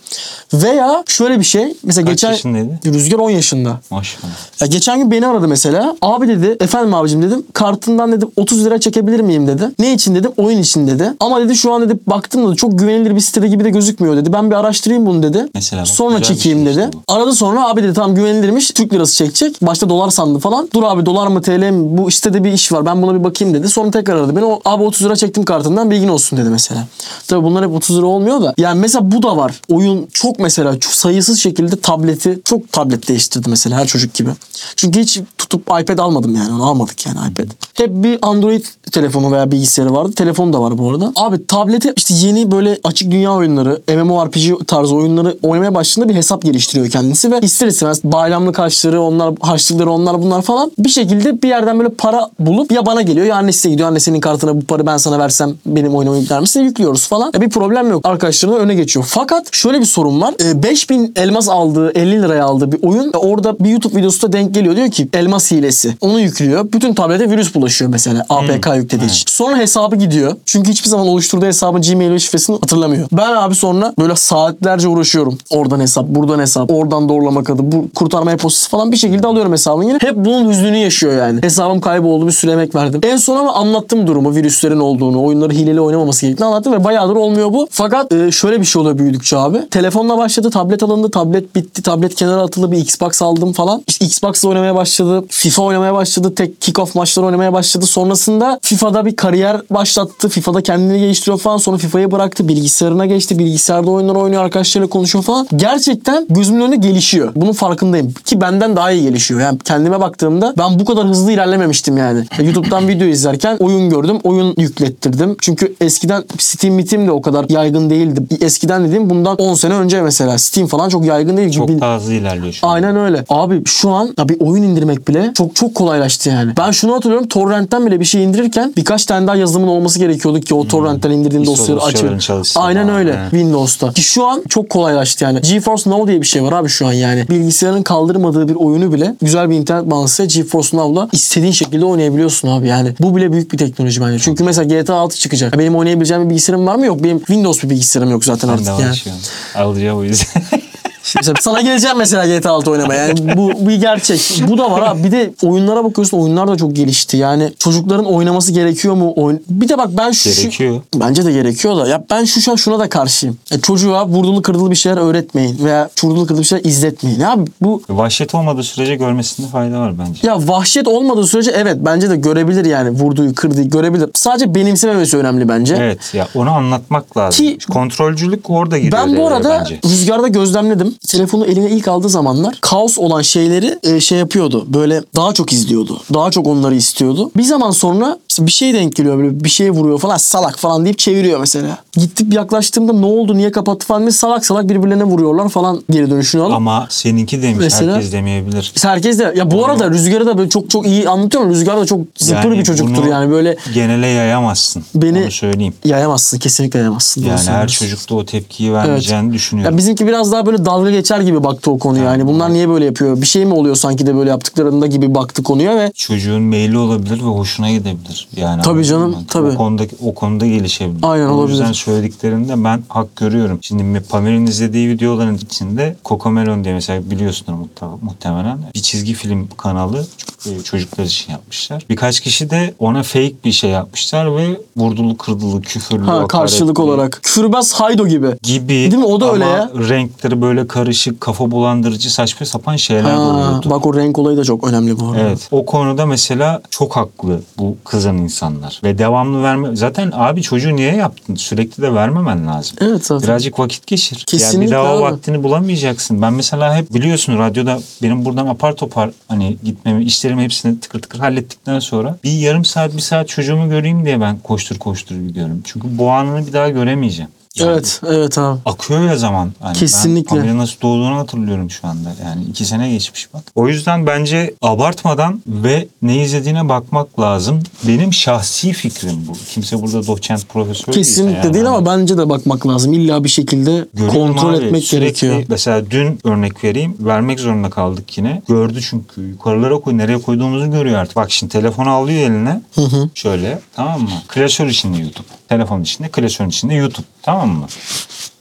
Veya 0.53 1.03
şöyle 1.07 1.39
bir 1.39 1.43
şey. 1.45 1.73
Mesela 1.83 2.05
Kaç 2.05 2.13
geçen 2.13 2.31
yaşındaydı? 2.31 2.79
Rüzgar 2.85 3.17
10 3.17 3.29
yaşında. 3.29 3.79
Maşallah. 3.89 4.27
Ya 4.61 4.67
geçen 4.67 4.99
gün 4.99 5.11
beni 5.11 5.27
aradı 5.27 5.47
mesela. 5.47 5.95
Abi 6.01 6.27
dedi 6.27 6.57
efendim 6.59 6.93
abicim 6.93 7.21
dedim. 7.21 7.43
Kartından 7.53 8.11
dedim 8.11 8.29
30 8.35 8.65
lira 8.65 8.79
çekebilir 8.79 9.19
miyim 9.19 9.47
dedi. 9.47 9.69
Ne 9.79 9.93
için 9.93 10.15
dedim? 10.15 10.31
Oyun 10.37 10.59
için 10.59 10.87
dedi. 10.87 11.13
Ama 11.19 11.41
dedi 11.41 11.55
şu 11.55 11.73
an 11.73 11.81
dedi 11.81 11.99
baktım 12.07 12.51
da 12.51 12.55
çok 12.55 12.79
güvenilir 12.79 13.15
bir 13.15 13.19
sitede 13.19 13.47
gibi 13.47 13.63
de 13.63 13.69
gözükmüyor 13.69 14.17
dedi. 14.17 14.33
Ben 14.33 14.51
bir 14.51 14.55
araştırayım 14.55 15.05
bunu 15.05 15.23
dedi. 15.23 15.45
Mesela 15.53 15.81
bak, 15.81 15.87
sonra 15.87 16.17
güzel 16.17 16.35
bir 16.35 16.35
çekeyim 16.35 16.57
şey 16.57 16.65
dedi. 16.73 16.79
işte 16.85 16.93
bu. 17.07 17.13
Aradı 17.13 17.33
sonra 17.33 17.67
abi 17.67 17.83
dedi 17.83 17.93
tamam 17.93 18.15
güvenilirmiş. 18.15 18.71
Türk 18.71 18.93
lirası 18.93 19.15
çekecek. 19.15 19.61
Başta 19.61 19.89
dolar 19.89 20.09
sandı 20.09 20.39
falan. 20.39 20.69
Dur 20.73 20.83
abi 20.83 21.05
dolar 21.05 21.27
mı 21.27 21.41
TL 21.41 21.69
mi? 21.69 21.97
Bu 21.97 22.11
sitede 22.11 22.43
bir 22.43 22.51
iş 22.51 22.71
var. 22.71 22.85
Ben 22.85 23.01
buna 23.01 23.19
bir 23.19 23.23
bakayım 23.23 23.53
dedi. 23.53 23.69
Sonra 23.69 23.91
tekrar 23.91 24.15
aradı 24.15 24.35
beni. 24.35 24.45
O, 24.45 24.59
abi 24.65 24.83
30 24.83 25.05
lira 25.05 25.15
çektim 25.15 25.45
kartından 25.45 25.91
bilgin 25.91 26.07
olsun 26.07 26.39
dedi 26.39 26.49
mesela. 26.49 26.87
Tabii 27.27 27.43
bunlar 27.43 27.65
hep 27.65 27.73
30 27.85 27.97
lira 27.97 28.05
olmuyor 28.05 28.41
da. 28.41 28.53
Yani 28.57 28.79
mesela 28.79 29.11
bu 29.11 29.23
da 29.23 29.37
var. 29.37 29.61
Oyun 29.69 30.07
çok 30.13 30.39
mesela 30.39 30.79
çok 30.79 30.93
sayısız 30.93 31.39
şekilde 31.39 31.75
tableti 31.75 32.39
çok 32.45 32.71
tablet 32.71 33.07
değiştirdi 33.07 33.49
mesela 33.49 33.77
her 33.77 33.87
çocuk 33.87 34.13
gibi. 34.13 34.29
Çünkü 34.75 34.99
hiç 34.99 35.19
tutup 35.37 35.61
iPad 35.61 35.97
almadım 35.97 36.35
yani. 36.35 36.53
Onu 36.53 36.65
almadık 36.65 37.05
yani 37.05 37.17
iPad. 37.31 37.45
Hep 37.73 37.89
bir 37.89 38.19
Android 38.21 38.65
telefonu 38.91 39.31
veya 39.31 39.51
bilgisayarı 39.51 39.93
vardı. 39.93 40.11
Telefon 40.11 40.53
da 40.53 40.61
var 40.61 40.77
bu 40.77 40.89
arada. 40.89 41.13
Abi 41.15 41.47
tablete 41.47 41.93
işte 41.97 42.13
yeni 42.13 42.51
böyle 42.51 42.79
açık 42.83 43.11
dünya 43.11 43.33
oyunları, 43.33 43.81
MMORPG 43.95 44.67
tarzı 44.67 44.95
oyunları 44.95 45.37
oynamaya 45.43 45.75
başladığında 45.75 46.09
bir 46.09 46.15
hesap 46.15 46.41
geliştiriyor 46.41 46.89
kendisi 46.89 47.31
ve 47.31 47.39
ister 47.41 47.67
istemez 47.67 48.03
bayramlık 48.03 48.59
harçları, 48.59 49.01
onlar 49.01 49.33
harçlıkları 49.39 49.91
onlar 49.91 50.21
bunlar 50.21 50.41
falan 50.41 50.71
bir 50.77 50.89
şekilde 50.89 51.41
bir 51.41 51.47
yerden 51.47 51.79
böyle 51.79 51.89
para 51.89 52.29
bulup 52.39 52.71
ya 52.71 52.85
bana 52.85 53.01
geliyor 53.01 53.25
ya 53.25 53.35
annesine 53.35 53.71
gidiyor. 53.71 53.89
Annesinin 53.89 54.19
kartına 54.19 54.57
bu 54.61 54.65
parayı 54.65 54.87
ben 54.87 54.97
sana 54.97 55.19
versem 55.19 55.53
benim 55.65 55.95
oyunuma 55.95 56.17
yükler 56.17 56.39
misin? 56.39 56.61
Yüklüyoruz 56.61 57.07
falan. 57.07 57.31
Ya 57.33 57.41
bir 57.41 57.49
problem 57.49 57.74
yok. 57.83 58.01
Arkadaşlarına 58.05 58.55
öne 58.55 58.75
geçiyor. 58.75 59.05
Fakat 59.09 59.53
şöyle 59.55 59.79
bir 59.79 59.85
sorun 59.85 60.21
var. 60.21 60.33
Ee, 60.43 60.63
5000 60.63 61.13
elmas 61.15 61.49
aldığı, 61.49 61.91
50 61.91 62.21
liraya 62.21 62.45
aldığı 62.45 62.71
bir 62.71 62.83
oyun 62.83 63.11
e, 63.13 63.17
orada 63.17 63.59
bir 63.59 63.69
YouTube 63.69 63.95
videosu 63.95 64.21
da 64.27 64.33
denk 64.33 64.53
geliyor. 64.53 64.75
Diyor 64.75 64.91
ki 64.91 65.07
elmas 65.13 65.51
hilesi. 65.51 65.95
Onu 66.01 66.19
yüklüyor. 66.19 66.71
Bütün 66.73 66.93
tablete 66.93 67.29
virüs 67.29 67.55
bulaşıyor 67.55 67.91
mesela. 67.91 68.25
APK 68.29 68.67
yüklediği 68.75 69.09
için. 69.09 69.23
Sonra 69.27 69.57
hesabı 69.57 69.95
gidiyor. 69.95 70.35
Çünkü 70.45 70.71
hiçbir 70.71 70.89
zaman 70.89 71.07
oluşturduğu 71.07 71.45
hesabın 71.45 71.81
Gmail 71.81 72.11
ve 72.11 72.19
şifresini 72.19 72.53
hatırlamıyor. 72.59 73.07
Ben 73.11 73.31
abi 73.31 73.55
sonra 73.55 73.93
böyle 73.99 74.15
saatlerce 74.15 74.87
uğraşıyorum. 74.87 75.37
Oradan 75.49 75.79
hesap, 75.79 76.07
buradan 76.07 76.39
hesap, 76.39 76.71
oradan 76.71 77.09
doğrulamak 77.09 77.49
adı, 77.49 77.71
bu 77.71 77.85
kurtarma 77.95 78.31
e-postası 78.31 78.69
falan 78.69 78.91
bir 78.91 78.97
şekilde 78.97 79.27
alıyorum 79.27 79.51
hesabını 79.51 79.85
yine. 79.85 79.97
Hep 80.01 80.15
bunun 80.15 80.49
hüznünü 80.49 80.77
yaşıyor 80.77 81.17
yani. 81.17 81.41
Hesabım 81.43 81.81
kayboldu 81.81 82.27
bir 82.27 82.31
süre 82.31 82.51
emek 82.51 82.75
verdim. 82.75 83.01
En 83.03 83.17
son 83.17 83.37
ama 83.37 83.53
anlattım 83.53 84.07
durumu. 84.07 84.35
Virüslerin 84.35 84.79
olduğunu, 84.79 85.23
oyunları 85.23 85.53
hileli 85.53 85.81
oynamaması 85.81 86.25
gerektiğini 86.25 86.47
anlattım 86.47 86.73
ve 86.73 86.83
bayağıdır 86.83 87.15
olmuyor 87.15 87.53
bu. 87.53 87.64
Fakat 87.71 88.11
e, 88.13 88.31
şöyle 88.31 88.61
bir 88.61 88.65
şey 88.65 88.81
oluyor 88.81 88.97
büyüdükçe 88.97 89.37
abi. 89.37 89.69
Telefonla 89.69 90.17
başladı, 90.17 90.49
tablet 90.49 90.83
alındı, 90.83 91.11
tablet 91.11 91.55
bitti, 91.55 91.81
tablet 91.81 92.15
kenara 92.15 92.41
atıldı, 92.41 92.71
bir 92.71 92.77
Xbox 92.77 93.21
aldım 93.21 93.53
falan. 93.53 93.83
İşte 93.87 94.05
Xbox'la 94.05 94.49
oynamaya 94.49 94.75
başladı, 94.75 95.25
FIFA 95.29 95.61
oynamaya 95.63 95.93
başladı, 95.93 96.35
tek 96.35 96.61
kick-off 96.61 96.97
maçları 96.97 97.25
oynamaya 97.25 97.53
başladı. 97.53 97.85
Sonrasında 97.85 98.59
FIFA'da 98.61 99.05
bir 99.05 99.15
kariyer 99.15 99.61
başlattı. 99.69 100.29
FIFA'da 100.29 100.61
kendini 100.61 100.99
geliştiriyor 100.99 101.39
falan. 101.39 101.57
Sonra 101.57 101.77
FIFA'yı 101.77 102.11
bıraktı, 102.11 102.47
bilgisayarına 102.47 103.05
geçti. 103.05 103.39
Bilgisayarda 103.39 103.91
oyunlar 103.91 104.15
oynuyor, 104.15 104.43
arkadaşlarıyla 104.43 104.89
konuşuyor 104.89 105.23
falan. 105.23 105.47
Gerçekten 105.55 106.25
gözümün 106.29 106.61
önünde 106.61 106.75
gelişiyor. 106.75 107.31
Bunun 107.35 107.53
farkındayım. 107.53 108.13
Ki 108.25 108.41
benden 108.41 108.75
daha 108.75 108.91
iyi 108.91 109.03
gelişiyor. 109.03 109.41
Yani 109.41 109.59
kendime 109.59 109.99
baktığımda 109.99 110.53
ben 110.57 110.79
bu 110.79 110.85
kadar 110.85 111.07
hızlı 111.07 111.31
ilerlememiştim 111.31 111.97
yani. 111.97 112.25
YouTube'dan 112.43 112.87
video 112.87 113.07
izlerken 113.07 113.57
oyun 113.59 113.89
gördüm, 113.89 114.19
oyun 114.23 114.55
yüklettirdim. 114.57 115.35
Çünkü 115.41 115.75
eskiden 115.81 116.23
Steam 116.39 116.75
mitim 116.75 117.07
de 117.07 117.11
o 117.11 117.21
kadar 117.21 117.45
yaygın 117.55 117.89
değildi. 117.89 118.21
Eskiden 118.41 118.87
dediğim 118.87 119.09
bundan 119.09 119.35
10 119.35 119.53
sene 119.53 119.73
önce 119.73 120.01
mesela 120.01 120.37
Steam 120.37 120.67
falan 120.67 120.89
çok 120.89 121.05
yaygın 121.05 121.37
değil. 121.37 121.51
Çok 121.51 121.69
daha 121.69 121.95
hızlı 121.95 122.13
ilerliyor 122.13 122.53
şu 122.53 122.67
an. 122.67 122.73
Aynen 122.73 122.95
öyle. 122.95 123.25
Abi 123.29 123.61
şu 123.65 123.89
an 123.89 124.13
ya 124.17 124.29
bir 124.29 124.39
oyun 124.39 124.63
indirmek 124.63 125.07
bile 125.07 125.31
çok 125.33 125.55
çok 125.55 125.75
kolaylaştı 125.75 126.29
yani. 126.29 126.53
Ben 126.57 126.71
şunu 126.71 126.93
hatırlıyorum. 126.95 127.27
Torrent'ten 127.27 127.85
bile 127.85 127.99
bir 127.99 128.05
şey 128.05 128.23
indirirken 128.23 128.73
birkaç 128.77 129.05
tane 129.05 129.27
daha 129.27 129.35
yazılımın 129.35 129.67
olması 129.67 129.99
gerekiyordu 129.99 130.39
ki 130.39 130.55
o 130.55 130.67
torrent'ten 130.67 131.11
indirdiğin 131.11 131.45
dosyaları 131.45 132.19
çalışsın 132.19 132.59
Aynen 132.61 132.89
öyle. 132.89 133.09
evet. 133.09 133.31
Windows'ta. 133.31 133.91
Ki 133.93 134.01
şu 134.01 134.25
an 134.25 134.43
çok 134.49 134.69
kolaylaştı 134.69 135.23
yani. 135.23 135.41
GeForce 135.41 135.89
Now 135.89 136.07
diye 136.07 136.21
bir 136.21 136.27
şey 136.27 136.43
var 136.43 136.51
abi 136.53 136.69
şu 136.69 136.87
an 136.87 136.93
yani. 136.93 137.25
Bilgisayarın 137.29 137.83
kaldırmadığı 137.83 138.47
bir 138.47 138.55
oyunu 138.55 138.93
bile 138.93 139.15
güzel 139.21 139.49
bir 139.49 139.55
internet 139.55 139.91
bağlantısı 139.91 140.25
GeForce 140.25 140.77
Now'la 140.77 141.09
istediğin 141.11 141.51
şekilde 141.51 141.85
oynayabiliyorsun 141.85 142.47
abi 142.47 142.67
yani. 142.67 142.89
Bu 142.99 143.15
bile 143.15 143.31
büyük 143.31 143.51
bir 143.53 143.57
teknoloji 143.57 144.01
bence. 144.01 144.19
Çünkü 144.19 144.43
mesela 144.43 144.81
GTA 144.81 144.95
6 144.95 145.17
çıkacak. 145.17 145.59
Benim 145.59 145.75
oynayabileceğim 145.75 146.23
bir 146.23 146.29
bilgisayarım 146.29 146.67
var 146.67 146.75
mı? 146.75 146.85
Yok. 146.85 147.03
Benim 147.03 147.19
Windows 147.35 147.63
bir 147.63 147.69
bilgisayarım 147.69 148.11
yok 148.11 148.25
zaten 148.25 148.49
Ben 148.49 148.53
artık 148.53 148.67
de 149.05 149.09
yani. 149.09 149.19
Alacağım 149.55 149.97
o 149.97 150.03
yüzden. 150.03 150.43
Mesela 151.15 151.33
sana 151.41 151.61
geleceğim 151.61 151.97
mesela 151.97 152.37
GTA 152.37 152.51
6 152.51 152.71
oynamaya. 152.71 153.07
Yani 153.07 153.37
bu 153.37 153.67
bir 153.69 153.75
gerçek. 153.75 154.41
Bu 154.47 154.57
da 154.57 154.71
var 154.71 154.81
abi. 154.81 155.03
Bir 155.03 155.11
de 155.11 155.33
oyunlara 155.43 155.83
bakıyorsun. 155.83 156.17
Oyunlar 156.17 156.47
da 156.47 156.55
çok 156.55 156.75
gelişti. 156.75 157.17
Yani 157.17 157.53
çocukların 157.59 158.05
oynaması 158.05 158.51
gerekiyor 158.51 158.93
mu? 158.95 159.13
Oyun... 159.15 159.43
Bir 159.49 159.69
de 159.69 159.77
bak 159.77 159.89
ben 159.97 160.11
şu... 160.11 160.29
Gerekiyor. 160.29 160.81
Bence 160.95 161.25
de 161.25 161.31
gerekiyor 161.31 161.77
da. 161.77 161.87
Ya 161.87 162.03
ben 162.09 162.23
şu 162.25 162.41
şuna, 162.41 162.57
şuna 162.57 162.79
da 162.79 162.89
karşıyım. 162.89 163.37
Ya 163.51 163.61
çocuğa 163.61 164.07
vurdulu 164.07 164.41
kırdılı 164.41 164.71
bir 164.71 164.75
şeyler 164.75 164.97
öğretmeyin. 164.97 165.65
Veya 165.65 165.89
vurdulu 166.03 166.21
kırdılı 166.25 166.41
bir 166.41 166.47
şeyler 166.47 166.63
izletmeyin. 166.65 167.19
Ya 167.19 167.35
bu 167.61 167.81
Vahşet 167.89 168.35
olmadığı 168.35 168.63
sürece 168.63 168.95
görmesinde 168.95 169.47
fayda 169.47 169.79
var 169.79 169.93
bence. 169.99 170.27
ya 170.27 170.47
vahşet 170.47 170.87
olmadığı 170.87 171.27
sürece 171.27 171.51
evet 171.51 171.77
bence 171.79 172.09
de 172.09 172.15
görebilir 172.15 172.65
yani. 172.65 172.89
Vurduğu 172.89 173.33
kırdığı 173.35 173.61
görebilir. 173.63 174.09
Sadece 174.13 174.55
benimsememesi 174.55 175.17
önemli 175.17 175.49
bence. 175.49 175.75
Evet 175.79 176.13
ya 176.13 176.27
onu 176.35 176.51
anlatmak 176.51 177.17
lazım. 177.17 177.45
Ki- 177.45 177.57
Kontrolcülük 177.73 178.49
orada 178.49 178.77
giriyor 178.77 178.93
Ben 179.07 179.17
bu 179.17 179.27
arada 179.27 179.59
bence. 179.59 179.79
rüzgarda 179.85 180.27
gözlemledim. 180.27 180.94
Telefonu 181.07 181.45
eline 181.45 181.69
ilk 181.69 181.87
aldığı 181.87 182.09
zamanlar 182.09 182.57
kaos 182.61 182.97
olan 182.97 183.21
şeyleri 183.21 183.79
e, 183.83 183.99
şey 183.99 184.17
yapıyordu. 184.17 184.65
Böyle 184.67 185.01
daha 185.15 185.33
çok 185.33 185.53
izliyordu. 185.53 186.01
Daha 186.13 186.31
çok 186.31 186.47
onları 186.47 186.75
istiyordu. 186.75 187.31
Bir 187.37 187.43
zaman 187.43 187.71
sonra 187.71 188.17
işte 188.29 188.45
bir 188.45 188.51
şey 188.51 188.73
denk 188.73 188.95
geliyor 188.95 189.17
böyle 189.17 189.43
bir 189.43 189.49
şeye 189.49 189.71
vuruyor 189.71 189.99
falan 189.99 190.17
salak 190.17 190.59
falan 190.59 190.85
deyip 190.85 190.97
çeviriyor 190.99 191.39
mesela. 191.39 191.77
Gittik 191.93 192.33
yaklaştığımda 192.33 192.93
ne 192.93 193.05
oldu 193.05 193.37
niye 193.37 193.51
kapattı 193.51 193.85
falan 193.87 194.01
diye 194.01 194.11
salak 194.11 194.45
salak 194.45 194.69
birbirlerine 194.69 195.03
vuruyorlar 195.03 195.49
falan 195.49 195.83
geri 195.91 196.09
dönüşünü 196.11 196.41
alıp. 196.41 196.53
Ama 196.55 196.87
seninki 196.89 197.41
demiş 197.41 197.57
Mesela- 197.59 197.95
herkes 197.95 198.11
demeyebilir. 198.11 198.73
Herkes 198.81 199.19
de 199.19 199.33
ya 199.37 199.51
bu 199.51 199.65
arada 199.65 199.89
Rüzgar'ı 199.89 200.25
da 200.25 200.37
böyle 200.37 200.49
çok 200.49 200.69
çok 200.69 200.85
iyi 200.85 201.09
anlatıyorum. 201.09 201.49
Rüzgar 201.49 201.77
da 201.77 201.85
çok 201.85 201.99
zıpır 202.17 202.43
Yani 202.43 202.59
bir 202.59 202.63
çocuktur 202.63 203.05
yani 203.05 203.31
böyle 203.31 203.57
Genele 203.73 204.07
yayamazsın. 204.07 204.83
Beni- 204.95 205.23
Onu 205.23 205.31
söyleyeyim. 205.31 205.73
yayamazsın 205.85 206.39
kesinlikle 206.39 206.79
yayamazsın. 206.79 207.23
Yani 207.23 207.39
her 207.49 207.67
çocukta 207.67 208.15
o 208.15 208.25
tepkiyi 208.25 208.73
vermeyeceğini 208.73 209.33
düşünüyorum. 209.33 209.73
Ya 209.73 209.77
bizimki 209.77 210.07
biraz 210.07 210.31
daha 210.31 210.45
böyle 210.45 210.65
dalga 210.65 210.84
geçer 210.91 211.19
gibi 211.19 211.43
baktı 211.43 211.71
o 211.71 211.79
konuya. 211.79 212.03
Yani 212.03 212.27
bunlar 212.27 212.53
niye 212.53 212.69
böyle 212.69 212.85
yapıyor? 212.85 213.21
Bir 213.21 213.25
şey 213.25 213.45
mi 213.45 213.53
oluyor 213.53 213.75
sanki 213.75 214.07
de 214.07 214.15
böyle 214.15 214.29
yaptıklarında 214.29 214.87
gibi 214.87 215.15
baktı 215.15 215.43
konuya 215.43 215.75
ve 215.77 215.91
Çocuğun 215.95 216.41
meyli 216.41 216.77
olabilir 216.77 217.17
ve 217.17 217.23
hoşuna 217.27 217.71
gidebilir. 217.71 218.27
Yani 218.35 218.61
Tabii 218.61 218.85
canım, 218.85 219.09
mı? 219.09 219.17
tabii. 219.27 219.47
O 219.47 219.55
konuda 219.55 219.83
o 220.05 220.13
konuda 220.13 220.45
gelişebilir. 220.47 220.99
Aynen, 221.03 221.27
o 221.27 221.31
olabilir. 221.33 221.51
yüzden 221.57 221.71
söylediklerinde 221.71 222.63
ben 222.63 222.83
hak 222.89 223.15
görüyorum. 223.15 223.59
Şimdi 223.61 223.99
Pamir'in 224.09 224.45
izlediği 224.47 224.89
videoların 224.89 225.35
içinde 225.35 225.95
Cocomelon 226.05 226.63
diye 226.63 226.73
mesela 226.73 227.09
biliyorsunuz 227.11 227.59
muhtemelen 228.01 228.57
bir 228.75 228.79
çizgi 228.81 229.13
film 229.13 229.47
kanalı 229.57 230.05
e, 230.45 230.63
çocuklar 230.63 231.03
için 231.03 231.31
yapmışlar. 231.31 231.85
Birkaç 231.89 232.19
kişi 232.19 232.49
de 232.49 232.73
ona 232.79 233.03
fake 233.03 233.33
bir 233.45 233.51
şey 233.51 233.69
yapmışlar 233.69 234.35
ve 234.37 234.59
vurdulu 234.77 235.17
kırdılı 235.17 235.61
küfürlü 235.61 236.05
ha, 236.05 236.27
karşılık 236.27 236.79
olarak. 236.79 237.19
Küfürbaz 237.23 237.73
Haydo 237.73 238.07
gibi. 238.07 238.27
gibi 238.43 238.67
Değil 238.69 238.95
mi? 238.97 239.05
O 239.05 239.21
da 239.21 239.33
öyle 239.33 239.45
ya. 239.45 239.71
renkleri 239.89 240.41
böyle 240.41 240.67
karışık 240.75 241.21
kafa 241.21 241.51
bulandırıcı 241.51 242.13
saçma 242.13 242.45
sapan 242.45 242.75
şeyler 242.75 243.03
Ha, 243.03 243.19
oluyordu. 243.19 243.69
bak 243.69 243.85
o 243.85 243.93
renk 243.93 244.19
olayı 244.19 244.37
da 244.37 244.43
çok 244.43 244.67
önemli 244.67 244.99
bu 244.99 245.07
arada. 245.07 245.19
Evet. 245.19 245.47
O 245.51 245.65
konuda 245.65 246.05
mesela 246.05 246.61
çok 246.69 246.95
haklı 246.95 247.41
bu 247.57 247.77
kızan 247.83 248.17
insanlar. 248.17 248.81
Ve 248.83 248.97
devamlı 248.97 249.43
verme... 249.43 249.75
Zaten 249.75 250.11
abi 250.15 250.41
çocuğu 250.41 250.75
niye 250.75 250.95
yaptın? 250.95 251.35
Sürekli 251.35 251.83
de 251.83 251.93
vermemen 251.93 252.47
lazım. 252.47 252.77
Evet 252.81 253.05
zaten. 253.05 253.27
Birazcık 253.27 253.59
vakit 253.59 253.87
geçir. 253.87 254.15
yani 254.15 254.25
Kesinlikle 254.25 254.71
bir 254.71 254.75
daha 254.75 254.97
o 254.97 255.01
vaktini 255.01 255.43
bulamayacaksın. 255.43 256.21
Ben 256.21 256.33
mesela 256.33 256.75
hep 256.75 256.93
biliyorsun 256.93 257.37
radyoda 257.37 257.79
benim 258.03 258.25
buradan 258.25 258.47
apar 258.47 258.75
topar 258.75 259.09
hani 259.27 259.57
gitmemi, 259.63 260.03
işlerimi 260.03 260.43
hepsini 260.43 260.79
tıkır 260.79 261.01
tıkır 261.01 261.19
hallettikten 261.19 261.79
sonra 261.79 262.17
bir 262.23 262.31
yarım 262.31 262.65
saat 262.65 262.95
bir 262.95 263.01
saat 263.01 263.27
çocuğumu 263.27 263.69
göreyim 263.69 264.05
diye 264.05 264.21
ben 264.21 264.39
koştur 264.39 264.77
koştur 264.79 265.15
gidiyorum. 265.15 265.61
Çünkü 265.63 265.97
bu 265.97 266.11
anını 266.11 266.47
bir 266.47 266.53
daha 266.53 266.69
göremeyeceğim. 266.69 267.31
Yani 267.55 267.71
Evet, 267.71 268.01
evet 268.07 268.37
abi. 268.37 268.59
akıyor 268.65 269.03
ya 269.05 269.17
zaman. 269.17 269.51
Hani 269.59 269.77
Kesinlikle. 269.77 270.43
Ben 270.43 270.57
nasıl 270.57 270.81
doğduğunu 270.81 271.15
hatırlıyorum 271.17 271.71
şu 271.71 271.87
anda. 271.87 272.09
Yani 272.25 272.43
iki 272.43 272.65
sene 272.65 272.89
geçmiş 272.91 273.33
bak. 273.33 273.43
O 273.55 273.67
yüzden 273.67 274.07
bence 274.07 274.53
abartmadan 274.61 275.41
ve 275.47 275.87
ne 276.01 276.23
izlediğine 276.23 276.69
bakmak 276.69 277.19
lazım. 277.19 277.59
Benim 277.87 278.13
şahsi 278.13 278.73
fikrim 278.73 279.27
bu. 279.27 279.33
Kimse 279.49 279.81
burada 279.81 280.07
doçent 280.07 280.49
profesör 280.49 280.85
değilse 280.93 280.99
Kesinlikle 281.11 281.37
yani. 281.37 281.53
değil 281.53 281.65
Hani 281.65 281.77
ama 281.77 281.85
bence 281.85 282.17
de 282.17 282.29
bakmak 282.29 282.67
lazım. 282.67 282.93
İlla 282.93 283.23
bir 283.23 283.29
şekilde 283.29 283.85
görüyorum 283.93 284.13
kontrol 284.35 284.53
abi, 284.53 284.65
etmek 284.65 284.83
sürekli- 284.83 284.99
gerekiyor. 285.21 285.43
Mesela 285.49 285.91
dün 285.91 286.19
örnek 286.23 286.63
vereyim. 286.63 286.97
Vermek 286.99 287.39
zorunda 287.39 287.69
kaldık 287.69 288.17
yine. 288.17 288.41
Gördü 288.47 288.79
çünkü. 288.89 289.21
Yukarılara 289.21 289.79
koy. 289.79 289.97
Nereye 289.97 290.17
koyduğumuzu 290.21 290.71
görüyor 290.71 290.97
artık. 290.97 291.15
Bak 291.15 291.31
şimdi 291.31 291.51
telefonu 291.53 291.89
alıyor 291.89 292.19
eline. 292.19 292.61
Hı 292.75 292.81
hı. 292.81 293.09
Şöyle 293.15 293.59
tamam 293.75 294.01
mı? 294.01 294.09
Klasör 294.27 294.67
içinde 294.67 294.97
YouTube. 295.01 295.27
Telefon 295.49 295.81
içinde, 295.81 296.07
klasörün 296.09 296.49
içinde 296.49 296.73
YouTube. 296.73 297.05
Tamam 297.25 297.49
mı? 297.49 297.67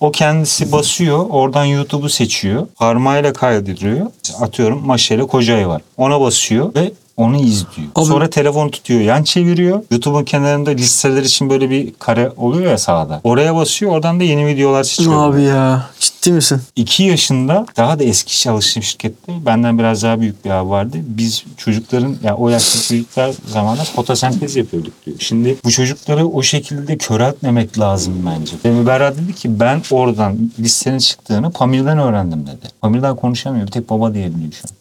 O 0.01 0.13
kendisi 0.13 0.73
basıyor. 0.73 1.27
Oradan 1.31 1.65
YouTube'u 1.65 2.09
seçiyor. 2.09 2.67
Parmağıyla 2.67 3.33
kaydırıyor. 3.33 4.07
Atıyorum 4.41 4.87
Maşele 4.87 5.27
Kocay 5.27 5.69
var. 5.69 5.83
Ona 5.97 6.21
basıyor 6.21 6.75
ve 6.75 6.93
onu 7.17 7.37
izliyor. 7.37 7.89
Abi- 7.95 8.05
Sonra 8.07 8.31
telefonu 8.31 8.71
tutuyor, 8.71 9.01
yan 9.01 9.23
çeviriyor. 9.23 9.83
YouTube'un 9.91 10.25
kenarında 10.25 10.71
listeler 10.71 11.23
için 11.23 11.51
böyle 11.51 11.71
bir 11.71 11.93
kare 11.99 12.33
oluyor 12.37 12.71
ya 12.71 12.79
sağda. 12.79 13.21
Oraya 13.25 13.57
basıyor. 13.57 13.93
Oradan 13.93 14.21
da 14.21 14.25
yeni 14.25 14.47
videolar 14.47 14.85
seçiyor. 14.85 15.29
Abi 15.35 15.43
ya 15.43 15.91
ciddi 16.01 16.33
misin? 16.33 16.61
2 16.77 17.03
yaşında 17.03 17.67
daha 17.77 17.99
da 17.99 18.05
eski 18.05 18.39
çalıştığım 18.41 18.83
şirkette 18.83 19.33
benden 19.47 19.79
biraz 19.79 20.03
daha 20.03 20.21
büyük 20.21 20.45
bir 20.45 20.51
abi 20.51 20.71
vardı. 20.71 20.97
Biz 21.07 21.45
çocukların 21.57 22.17
ya 22.23 22.37
o 22.37 22.49
yaşta 22.49 22.81
çocuklar 22.89 23.35
zamanında 23.47 23.85
fotosentez 23.85 24.57
yapıyorduk 24.57 24.93
diyor. 25.07 25.17
Şimdi 25.21 25.57
bu 25.65 25.71
çocukları 25.71 26.27
o 26.29 26.43
şekilde 26.43 26.99
köreltmemek 26.99 27.79
lazım 27.79 28.15
bence. 28.27 28.53
Ve 28.65 28.71
Müberra 28.71 29.17
dedi 29.17 29.35
ki 29.35 29.61
ben 29.61 29.83
oradan 29.91 30.51
listenin 30.61 30.99
çıktığını 30.99 31.51
Pamir'den 31.53 31.99
öğrendim 31.99 32.47
dedi. 32.47 32.69
Pamir'den 32.81 33.17
konuşamıyor. 33.17 33.67
Bir 33.67 33.73
tek 33.73 33.91
baba 33.91 34.15
diyebiliyor 34.15 34.53
şu 34.53 34.63
an. 34.69 34.75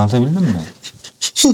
Anlatabildim 0.00 0.42
mi? 0.42 0.60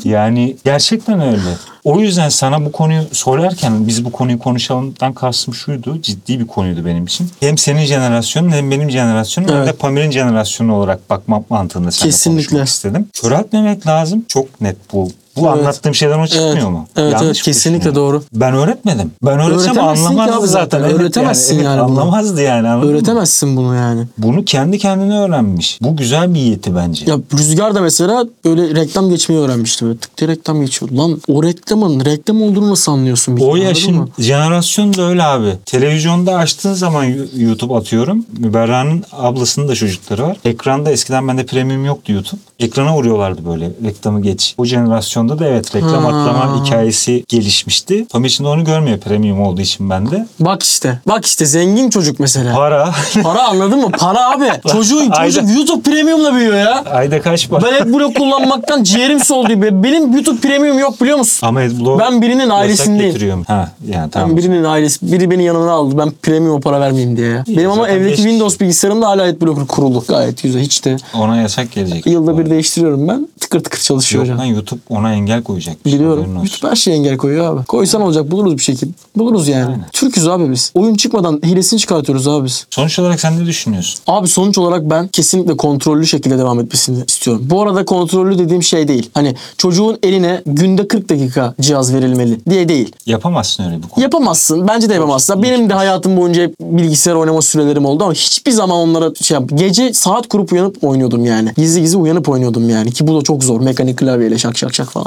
Yani 0.04 0.56
gerçekten 0.64 1.20
öyle. 1.20 1.56
O 1.88 2.00
yüzden 2.00 2.28
sana 2.28 2.64
bu 2.64 2.72
konuyu 2.72 3.02
sorarken 3.12 3.86
biz 3.86 4.04
bu 4.04 4.12
konuyu 4.12 4.38
konuşalımdan 4.38 5.12
kastım 5.12 5.54
şuydu. 5.54 6.02
Ciddi 6.02 6.40
bir 6.40 6.46
konuydu 6.46 6.84
benim 6.84 7.04
için. 7.04 7.28
Hem 7.40 7.58
senin 7.58 7.84
jenerasyonun 7.84 8.50
hem 8.50 8.70
benim 8.70 8.90
jenerasyonum 8.90 9.50
hem 9.50 9.56
Evet. 9.56 9.68
de 9.68 9.72
Pamir'in 9.72 10.10
jenerasyonu 10.10 10.74
olarak 10.74 11.10
bakma 11.10 11.42
mantığında 11.50 11.90
seninle 11.90 12.10
Kesinlikle. 12.12 12.48
konuşmak 12.48 12.68
istedim. 12.68 13.06
Köreltmemek 13.22 13.86
lazım. 13.86 14.24
Çok 14.28 14.60
net 14.60 14.76
bu. 14.92 15.08
Bu 15.36 15.40
Evet. 15.40 15.50
anlattığım 15.58 15.94
şeyden 15.94 16.18
o 16.18 16.26
çıkmıyor 16.26 16.52
Evet. 16.54 16.62
mu? 16.64 16.86
Evet, 16.96 17.12
Yanlış 17.12 17.26
evet, 17.26 17.42
kesinlikle 17.42 17.94
doğru. 17.94 18.22
Ben 18.34 18.54
öğretmedim. 18.54 19.10
Ben 19.22 19.38
öğretsem 19.40 19.76
Öğretemezsin 19.76 20.06
anlamazdı 20.06 20.46
zaten. 20.46 20.82
Evet, 20.82 20.92
Öğretemezsin 20.92 21.54
evet, 21.54 21.64
yani 21.64 21.88
bunu. 21.88 22.00
Anlamazdı 22.00 22.42
yani. 22.42 22.68
anladın 22.68 22.88
mı? 22.88 22.94
Öğretemezsin 22.94 23.56
bunu 23.56 23.74
yani. 23.74 24.04
Bunu 24.18 24.44
kendi 24.44 24.78
kendine 24.78 25.18
öğrenmiş. 25.18 25.78
Bu 25.82 25.96
güzel 25.96 26.34
bir 26.34 26.40
yeti 26.40 26.76
bence. 26.76 27.04
Ya 27.10 27.16
Rüzgar 27.38 27.74
da 27.74 27.80
mesela 27.80 28.24
böyle 28.44 28.74
reklam 28.80 29.10
geçmeyi 29.10 29.40
öğrenmişti. 29.40 29.84
Böyle 29.86 29.98
tık 29.98 30.18
diye 30.18 30.28
reklam 30.30 30.60
geçiyordu. 30.60 30.96
Lan 30.98 31.20
o 31.28 31.42
reklamın 31.78 32.04
reklam 32.04 32.42
olduğunu 32.42 32.70
nasıl 32.70 32.92
anlıyorsun? 32.92 33.36
bir 33.36 33.42
O 33.42 33.44
anladın 33.44 33.62
yaşın 33.64 33.94
mı? 33.96 34.08
jenerasyon 34.18 34.96
da 34.96 35.02
öyle 35.02 35.22
abi. 35.22 35.52
Televizyonda 35.66 36.34
açtığın 36.36 36.72
zaman 36.74 37.04
YouTube 37.36 37.74
atıyorum. 37.74 38.24
Müberra'nın 38.38 39.04
ablasının 39.12 39.68
da 39.68 39.74
çocukları 39.74 40.22
var. 40.22 40.36
Ekranda 40.44 40.90
eskiden 40.90 41.28
bende 41.28 41.46
premium 41.46 41.84
yoktu 41.84 42.12
YouTube. 42.12 42.40
Ekrana 42.58 42.94
vuruyorlardı 42.94 43.46
böyle 43.46 43.70
reklamı 43.84 44.22
geç. 44.22 44.54
O 44.58 44.64
jenerasyonda 44.64 45.38
da 45.38 45.46
evet 45.46 45.74
reklam 45.76 46.04
Ha. 46.04 46.08
atlama 46.08 46.64
hikayesi 46.64 47.24
gelişmişti. 47.28 48.06
Tam 48.08 48.24
içinde 48.24 48.48
onu 48.48 48.64
görmüyor 48.64 48.98
premium 48.98 49.40
olduğu 49.42 49.60
için 49.60 49.90
bende. 49.90 50.26
Bak 50.40 50.62
işte. 50.62 51.00
Bak 51.08 51.26
işte 51.26 51.46
zengin 51.46 51.90
çocuk 51.90 52.20
mesela. 52.20 52.54
Para. 52.54 52.94
Para 53.22 53.48
anladın 53.48 53.78
mı? 53.80 53.90
Para 53.98 54.30
abi. 54.30 54.50
Çocuğun 54.72 55.10
çocuk 55.10 55.44
YouTube 55.56 55.82
Premium'la 55.82 56.34
büyüyor 56.34 56.54
ya. 56.54 56.84
Ayda 56.84 57.20
kaç 57.22 57.48
para? 57.48 57.62
Ben 57.62 57.82
AdBlock 57.82 58.16
kullanmaktan 58.16 58.82
ciğerim 58.82 59.20
soldu. 59.20 59.62
be. 59.62 59.82
Benim 59.82 60.12
YouTube 60.12 60.40
Premium 60.40 60.78
yok 60.78 61.00
biliyor 61.00 61.18
musun? 61.18 61.46
Ama 61.46 61.57
AdBlock 61.58 62.00
Ben 62.00 62.22
birinin 62.22 62.48
ailesindeyim. 62.50 63.42
Ha 63.44 63.72
yani 63.88 64.10
tamam. 64.10 64.30
Ben 64.30 64.36
birinin 64.36 64.64
ailesi, 64.64 65.12
biri 65.12 65.30
beni 65.30 65.44
yanına 65.44 65.70
aldı. 65.72 65.98
Ben 65.98 66.10
premium 66.22 66.60
para 66.60 66.80
vermeyeyim 66.80 67.16
diye 67.16 67.28
ya. 67.28 67.44
Benim 67.48 67.70
ama 67.70 67.88
evdeki 67.88 68.16
Windows 68.16 68.52
kişi. 68.52 68.60
bilgisayarımda 68.60 69.06
hala 69.08 69.22
AdBlocker 69.22 69.66
kurulu. 69.66 70.04
Gayet 70.08 70.42
güzel. 70.42 70.62
Hiç 70.62 70.84
de 70.84 70.96
Ona 71.14 71.36
yasak 71.36 71.72
gelecek. 71.72 72.06
yılda 72.06 72.38
bir 72.38 72.50
değiştiriyorum 72.50 73.08
ben. 73.08 73.28
Tıkır 73.50 73.64
tıkır 73.64 73.78
çalışıyor 73.80 74.22
Yok 74.24 74.32
hocam. 74.34 74.38
lan 74.48 74.52
YouTube 74.54 74.80
ona 74.88 75.12
engel 75.14 75.42
koyacak. 75.42 75.76
Haberin 75.80 75.98
Biliyorum. 75.98 76.22
olsun. 76.36 76.44
YouTube 76.44 76.70
her 76.70 76.76
şeye 76.76 76.96
engel 76.96 77.16
koyuyor 77.16 77.54
abi. 77.56 77.64
Koysan 77.64 78.02
olacak 78.02 78.30
buluruz 78.30 78.56
bir 78.58 78.62
şekilde. 78.62 78.90
Buluruz 79.16 79.48
yani. 79.48 79.76
Türküz 79.92 80.28
abi 80.28 80.50
biz. 80.50 80.72
Oyun 80.74 80.94
çıkmadan 80.94 81.40
hilesini 81.44 81.78
çıkartıyoruz 81.80 82.28
abi 82.28 82.44
biz. 82.44 82.66
Sonuç 82.70 82.98
olarak 82.98 83.20
sen 83.20 83.40
ne 83.40 83.46
düşünüyorsun? 83.46 84.00
Abi 84.06 84.28
sonuç 84.28 84.58
olarak 84.58 84.90
ben 84.90 85.08
kesinlikle 85.08 85.56
kontrollü 85.56 86.06
şekilde 86.06 86.38
devam 86.38 86.60
etmesini 86.60 87.04
istiyorum. 87.08 87.42
Bu 87.50 87.62
arada 87.62 87.84
kontrollü 87.84 88.38
dediğim 88.38 88.62
şey 88.62 88.88
değil. 88.88 89.10
Hani 89.14 89.34
çocuğun 89.58 89.98
eline 90.02 90.42
günde 90.46 90.88
40 90.88 91.08
dakika 91.10 91.54
cihaz 91.60 91.94
verilmeli 91.94 92.40
diye 92.50 92.68
değil. 92.68 92.92
Yapamazsın 93.06 93.64
öyle 93.64 93.82
bir 93.82 93.88
konu. 93.88 94.02
Yapamazsın. 94.04 94.68
Bence 94.68 94.88
de 94.88 94.94
yapamazsın. 94.94 95.42
Benim 95.42 95.70
de 95.70 95.74
hayatım 95.74 96.16
boyunca 96.16 96.42
hep 96.42 96.54
bilgisayar 96.60 97.14
oynama 97.14 97.42
sürelerim 97.42 97.84
oldu 97.84 98.04
ama 98.04 98.12
hiçbir 98.12 98.52
zaman 98.52 98.76
onlara 98.76 99.14
şey 99.22 99.34
yap. 99.34 99.44
Gece 99.54 99.92
saat 99.92 100.28
kurup 100.28 100.52
uyanıp 100.52 100.84
oynuyordum 100.84 101.24
yani. 101.24 101.52
Gizli 101.56 101.80
gizli 101.80 101.96
uyanıp 101.96 102.28
oynuyordum 102.28 102.68
yani. 102.68 102.92
Ki 102.92 103.06
bu 103.06 103.18
da 103.20 103.22
çok 103.22 103.37
zor. 103.44 103.60
Mekanik 103.60 103.98
klavyeyle 103.98 104.38
şak 104.38 104.58
şak 104.58 104.74
şak 104.74 104.90
falan. 104.90 105.06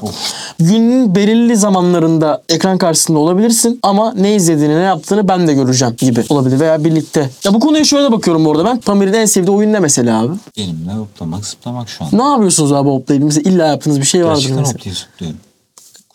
Günün 0.59 1.15
belirli 1.15 1.55
zamanlarında 1.57 2.43
ekran 2.49 2.77
karşısında 2.77 3.19
olabilirsin 3.19 3.79
ama 3.83 4.13
ne 4.13 4.35
izlediğini 4.35 4.75
ne 4.75 4.81
yaptığını 4.83 5.27
ben 5.27 5.47
de 5.47 5.53
göreceğim 5.53 5.95
gibi 5.97 6.23
olabilir 6.29 6.59
veya 6.59 6.83
birlikte. 6.83 7.29
Ya 7.43 7.53
bu 7.53 7.59
konuya 7.59 7.83
şöyle 7.83 8.03
de 8.07 8.11
bakıyorum 8.11 8.45
bu 8.45 8.51
arada 8.51 8.65
ben. 8.65 8.77
Pamir'in 8.79 9.13
en 9.13 9.25
sevdiği 9.25 9.55
oyun 9.57 9.73
ne 9.73 9.79
mesela 9.79 10.21
abi? 10.21 10.33
Elimle 10.57 10.91
hoplamak 10.93 11.45
zıplamak 11.45 11.89
şu 11.89 12.03
an. 12.03 12.09
Ne 12.13 12.23
yapıyorsunuz 12.23 12.71
abi 12.71 12.89
hoplayıp? 12.89 13.23
Mesela 13.23 13.49
illa 13.51 13.65
yaptığınız 13.67 13.99
bir 13.99 14.05
şey 14.05 14.25
vardır 14.25 14.35
Gerçekten 14.41 14.59
mesela. 14.59 14.79
hoplayıp 14.79 14.97
zıplıyorum. 14.99 15.37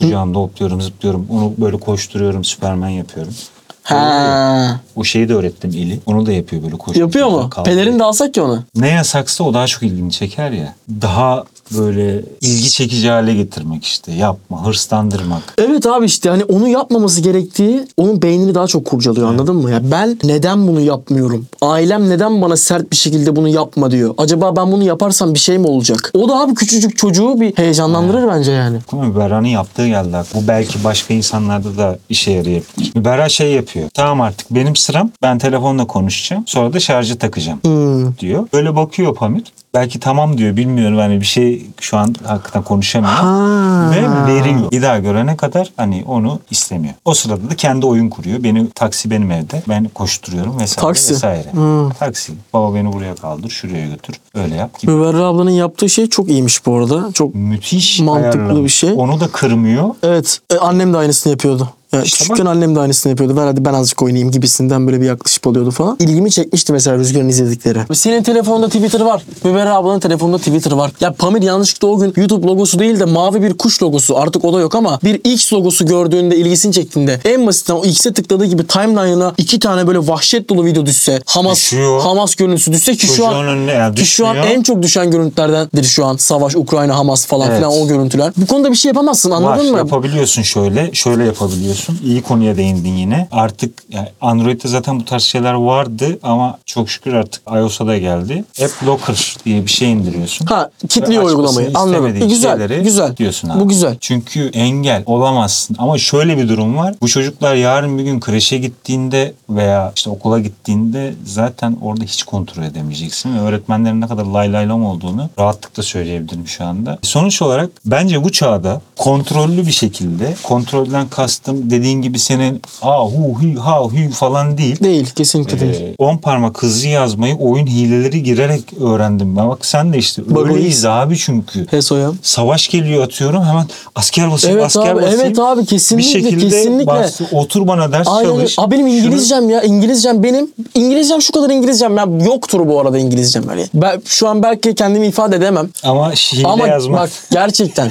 Kucağımda 0.01 0.39
hopluyorum 0.39 0.81
zıplıyorum. 0.81 1.27
Onu 1.31 1.53
böyle 1.59 1.77
koşturuyorum 1.77 2.45
Süpermen 2.45 2.89
yapıyorum. 2.89 3.35
Ha. 3.83 4.81
O 4.97 5.05
şeyi 5.05 5.29
de 5.29 5.35
öğrettim 5.35 5.71
eli. 5.71 6.01
Onu 6.07 6.27
da 6.27 6.33
yapıyor 6.33 6.63
böyle 6.63 6.77
koşuyor. 6.77 7.07
Yapıyor 7.07 7.29
mu? 7.29 7.51
Pelerin 7.65 7.99
de 7.99 8.05
alsak 8.05 8.37
ya 8.37 8.45
ona. 8.45 8.65
Ne 8.77 8.89
yasaksa 8.89 9.45
o 9.45 9.55
daha 9.55 9.67
çok 9.67 9.83
ilgini 9.83 10.13
çeker 10.13 10.51
ya. 10.51 10.75
Daha 11.03 11.45
böyle 11.79 12.23
ilgi 12.41 12.71
çekici 12.71 13.11
hale 13.11 13.35
getirmek 13.35 13.85
işte. 13.85 14.13
Yapma, 14.13 14.67
hırslandırmak. 14.67 15.43
Evet 15.59 15.87
abi 15.87 16.07
işte 16.07 16.31
hani 16.31 16.45
onu 16.45 16.69
yapmaması 16.69 17.21
gerektiği 17.21 17.85
onun 17.97 18.23
beynini 18.23 18.55
daha 18.55 18.67
çok 18.67 18.85
kurcalıyor 18.85 19.29
anladın 19.29 19.57
mı? 19.57 19.71
Ya 19.71 19.81
ben 19.91 20.19
neden 20.25 20.69
bunu 20.69 20.81
yapmıyorum? 20.81 21.47
Ailem 21.63 22.09
neden 22.11 22.43
bana 22.43 22.57
sert 22.57 22.91
bir 22.91 22.97
şekilde 22.97 23.37
bunu 23.37 23.49
yapma 23.49 23.91
diyor. 23.91 24.15
Acaba 24.19 24.57
ben 24.57 24.73
bunu 24.73 24.83
yaparsam 24.85 25.35
bir 25.35 25.39
şey 25.39 25.59
mi 25.59 25.67
olacak? 25.67 26.11
O 26.15 26.29
da 26.29 26.41
abi 26.41 26.55
küçücük 26.55 26.97
çocuğu 26.99 27.41
bir 27.41 27.57
heyecanlandırır 27.57 28.29
bence 28.29 28.53
yani. 28.53 28.79
Ama 28.93 29.03
Müberra'nın 29.05 29.47
yaptığı 29.49 29.87
geldi. 29.89 30.17
Bu 30.35 30.49
belki 30.49 30.85
başka 30.85 31.15
insanlarda 31.15 31.77
da 31.77 31.99
işe 32.09 32.31
yarayabilir. 32.33 32.93
Müberra 32.95 33.29
şey 33.29 33.53
yapıyor. 33.53 33.89
Tamam 33.95 34.21
artık 34.21 34.51
benim 34.51 34.77
sıram. 34.77 35.11
Ben 35.23 35.39
telefonla 35.39 35.87
konuşacağım. 35.87 36.43
Sonra 36.47 36.73
da 36.73 36.81
şarjı 36.81 37.19
takacağım 37.19 37.59
Hmm. 37.63 38.19
diyor. 38.19 38.49
Böyle 38.53 38.77
bakıyor 38.77 39.15
Pamir. 39.15 39.43
Belki 39.77 40.01
tamam 40.01 40.39
diyor 40.39 40.57
bilmiyorum 40.57 40.99
hani 40.99 41.21
bir 41.21 41.27
şey 41.27 41.67
şu 41.81 41.97
an 41.97 42.15
hakikaten 42.25 42.63
konuşamıyor. 42.63 43.13
Ha. 43.13 43.91
Ve 43.91 44.35
veriyor. 44.35 44.71
Bir 44.71 44.83
daha 44.83 44.99
görene 44.99 45.37
kadar 45.37 45.73
hani 45.77 46.05
onu 46.07 46.41
istemiyor. 46.51 46.95
O 47.05 47.15
sırada 47.15 47.51
da 47.51 47.57
kendi 47.57 47.87
oyun 47.87 48.09
kuruyor. 48.09 48.43
Beni 48.43 48.71
taksi 48.71 49.11
benim 49.11 49.31
evde. 49.31 49.63
Ben 49.69 49.89
koşturuyorum 49.89 50.59
vesaire 50.61 50.87
Taksi. 50.89 51.15
vesaire. 51.15 51.53
Hmm. 51.53 51.91
Taksi. 51.91 52.33
Baba 52.53 52.75
beni 52.75 52.93
buraya 52.93 53.15
kaldır, 53.15 53.51
şuraya 53.51 53.89
götür. 53.89 54.17
Öyle 54.35 54.55
yap 54.55 54.81
gibi. 54.81 54.91
Müberra 54.93 55.25
ablanın 55.25 55.51
yaptığı 55.51 55.89
şey 55.91 56.07
çok 56.07 56.29
iyiymiş 56.29 56.67
bu 56.67 56.77
arada. 56.77 57.13
Çok 57.13 57.35
Müthiş 57.35 58.01
Mantıklı 58.01 58.39
ayarlamış. 58.41 58.65
bir 58.65 58.69
şey. 58.69 58.93
Onu 58.97 59.21
da 59.21 59.29
kırmıyor. 59.29 59.95
Evet. 60.03 60.41
e, 60.53 60.57
annem 60.57 60.93
de 60.93 60.97
aynısını 60.97 61.31
yapıyordu. 61.31 61.69
Yani 61.93 62.05
İşte 62.05 62.19
küçükken 62.19 62.47
bak. 62.47 62.53
annem 62.55 62.77
de 62.77 62.81
aynısını 62.81 63.11
yapıyordu. 63.11 63.37
Ver 63.37 63.47
hadi 63.47 63.65
ben 63.65 63.75
azıcık 63.75 64.03
oynayayım 64.03 64.31
gibisinden 64.31 64.87
böyle 64.87 65.01
bir 65.01 65.07
yaklaşıp 65.07 65.47
oluyordu 65.47 65.71
falan. 65.71 65.97
İlgimi 66.01 66.31
çekmişti 66.31 66.73
mesela 66.73 66.97
Rüzgar'ın 66.99 67.29
izledikleri. 67.29 67.79
Senin 67.95 68.23
telefonda 68.23 68.67
Twitter 68.67 69.01
var. 69.01 69.23
Müberra 69.45 69.75
ablanın 69.75 70.01
telefonunda 70.01 70.39
Twitter 70.39 70.73
var. 70.73 70.91
Ya 71.01 71.13
Pamir 71.13 71.43
yanlışlıkla 71.43 71.89
o 71.89 71.99
gün 71.99 72.13
YouTube 72.17 72.47
logosu 72.47 72.79
değil 72.79 73.01
de 73.01 73.05
mavi 73.05 73.43
bir 73.43 73.55
kuş 73.55 73.83
logosu. 73.83 74.17
Artık 74.19 74.45
o 74.45 74.53
da 74.53 74.61
yok 74.61 74.75
ama 74.75 74.99
bir 75.05 75.21
X 75.25 75.53
logosu 75.53 75.87
gördüğünde 75.87 76.37
ilgisini 76.37 76.73
çektiğinde 76.73 77.21
en 77.25 77.47
basitten 77.47 77.75
o 77.75 77.85
X'e 77.85 78.13
tıkladığı 78.13 78.45
gibi 78.45 78.67
timeline'ına 78.67 79.35
iki 79.39 79.59
tane 79.61 79.87
böyle 79.87 79.99
vahşet 79.99 80.49
dolu 80.49 80.65
video 80.65 80.87
düşse. 80.87 81.21
Hamas, 81.27 81.57
Düşüyor. 81.57 82.01
Hamas 82.03 82.35
görüntüsü 82.35 82.73
düşse 82.73 82.93
ki 82.97 83.01
şu 83.07 83.17
Çocuğun 83.17 83.25
an 83.25 83.47
önüne 83.47 83.73
yani 83.73 83.95
ki 83.95 84.07
şu 84.07 84.27
an 84.27 84.37
en 84.37 84.63
çok 84.63 84.83
düşen 84.83 85.11
görüntülerdendir 85.11 85.85
şu 85.85 86.05
an. 86.07 86.17
Savaş, 86.17 86.57
Ukrayna, 86.57 86.97
Hamas 86.99 87.27
falan 87.27 87.47
Evet. 87.49 87.57
filan 87.59 87.73
o 87.73 87.89
görüntüler. 87.89 88.33
Bu 88.37 88.47
konuda 88.47 88.71
bir 88.71 88.77
şey 88.77 88.89
yapamazsın 88.89 89.31
anladın 89.31 89.67
Var, 89.67 89.71
mı? 89.71 89.79
yapabiliyorsun 89.79 90.43
şöyle. 90.43 90.91
Şöyle 90.93 91.25
yapabiliyorsun. 91.25 91.76
İyi 92.05 92.23
konuya 92.23 92.57
değindin 92.57 92.93
yine. 92.97 93.29
Artık 93.33 93.83
yani 93.91 94.09
Android'de 94.21 94.69
zaten 94.69 95.01
bu 95.01 95.05
tarz 95.05 95.23
şeyler 95.23 95.53
vardı 95.53 96.19
ama 96.23 96.59
çok 96.67 96.91
şükür 96.91 97.13
artık 97.13 97.43
iOS'a 97.57 97.87
da 97.87 97.99
geldi. 97.99 98.45
App 98.65 98.87
Locker 98.87 99.37
diye 99.45 99.63
bir 99.63 99.71
şey 99.71 99.93
indiriyorsun. 99.93 100.47
Ha 100.47 100.71
kitliyor 100.89 101.23
uygulamayı. 101.23 101.71
Anladım. 101.75 102.29
güzel. 102.29 102.83
Güzel. 102.83 103.17
diyorsun 103.17 103.49
abi. 103.49 103.61
Bu 103.61 103.69
güzel. 103.69 103.97
Çünkü 104.01 104.51
engel 104.55 105.03
olamazsın. 105.07 105.77
Ama 105.79 105.99
şöyle 105.99 106.39
bir 106.39 106.49
durum 106.49 106.77
var. 106.77 106.95
Bu 107.03 107.09
çocuklar 107.09 107.55
yarın 107.55 107.99
bir 107.99 108.03
gün 108.05 108.21
kreşe 108.21 108.59
gittiğinde 108.59 109.35
veya 109.51 109.93
işte 109.97 110.11
okula 110.11 110.39
gittiğinde 110.39 111.15
zaten 111.25 111.77
orada 111.83 112.05
hiç 112.05 112.23
kontrol 112.23 112.63
edemeyeceksin. 112.63 113.37
Ve 113.37 113.41
öğretmenlerin 113.41 114.01
ne 114.01 114.07
kadar 114.07 114.25
lay 114.25 114.53
lay 114.53 114.69
lam 114.69 114.85
olduğunu 114.85 115.31
rahatlıkla 115.39 115.83
söyleyebilirim 115.83 116.49
şu 116.49 116.65
anda. 116.65 116.99
Sonuç 117.03 117.43
olarak 117.43 117.71
bence 117.85 118.25
bu 118.25 118.33
çağda 118.33 118.81
kontrollü 118.97 119.67
bir 119.67 119.73
şekilde 119.73 120.35
kontrolden 120.43 121.09
kastım 121.09 121.66
dediğin 121.71 122.03
gibi 122.03 122.19
senin 122.19 122.63
a 122.83 123.05
hu 123.05 123.43
hi 123.43 123.55
ha 123.55 123.81
hu 123.81 124.11
falan 124.13 124.59
değil. 124.59 124.81
Değil. 124.81 125.11
Kesinlikle 125.17 125.61
değil. 125.61 125.75
Ee, 125.83 125.95
10 125.99 126.17
parmak 126.17 126.63
hızlı 126.63 126.89
yazmayı 126.89 127.37
oyun 127.37 127.67
hileleri 127.67 128.23
girerek 128.23 128.63
öğrendim. 128.81 129.37
Ben 129.37 129.49
bak 129.49 129.67
sen 129.67 129.93
de 129.93 129.99
işte 129.99 130.23
Bak, 130.27 130.51
öyleyiz 130.51 130.85
abi 130.85 131.17
çünkü. 131.19 131.67
Heso'ya. 131.71 132.11
Savaş 132.23 132.69
geliyor 132.69 133.05
atıyorum 133.05 133.45
hemen 133.45 133.67
asker 133.95 134.31
basayım 134.31 134.57
Evet 134.59 134.67
asker 134.67 134.91
abi, 134.91 135.03
basayım. 135.03 135.21
evet 135.25 135.39
abi, 135.39 135.67
kesinlikle, 135.67 136.09
Bir 136.09 136.13
şekilde 136.23 136.49
kesinlikle. 136.49 136.87
bas, 136.87 137.21
otur 137.33 137.67
bana 137.69 137.93
ders 137.93 138.09
Aynen. 138.09 138.31
öyle. 138.31 138.39
çalış. 138.39 138.59
Abi 138.59 138.75
benim 138.75 138.87
Şunu- 138.89 138.97
İngilizcem 138.99 139.51
ya. 139.51 139.63
İngilizcem 139.63 140.23
benim. 140.23 140.51
İngilizcem 140.75 141.23
şu 141.23 141.33
kadar 141.33 141.51
İngilizcem 141.51 141.97
ya. 141.97 142.07
Yoktur 142.25 142.67
bu 142.69 142.81
arada 142.81 142.99
İngilizcem 142.99 143.47
hani. 143.47 143.67
Ben 143.75 144.03
şu 144.07 144.29
an 144.29 144.43
belki 144.43 144.75
kendimi 144.75 145.07
ifade 145.07 145.37
edemem. 145.37 145.69
Ama 145.83 146.13
hile 146.13 146.47
Ama 146.49 146.69
yazmak. 146.69 147.01
bak 147.01 147.11
gerçekten. 147.31 147.91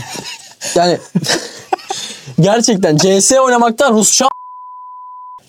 yani 0.75 0.98
gerçekten 2.39 2.98
CS 2.98 3.32
oynamaktan 3.32 3.94
Rusça 3.94 4.25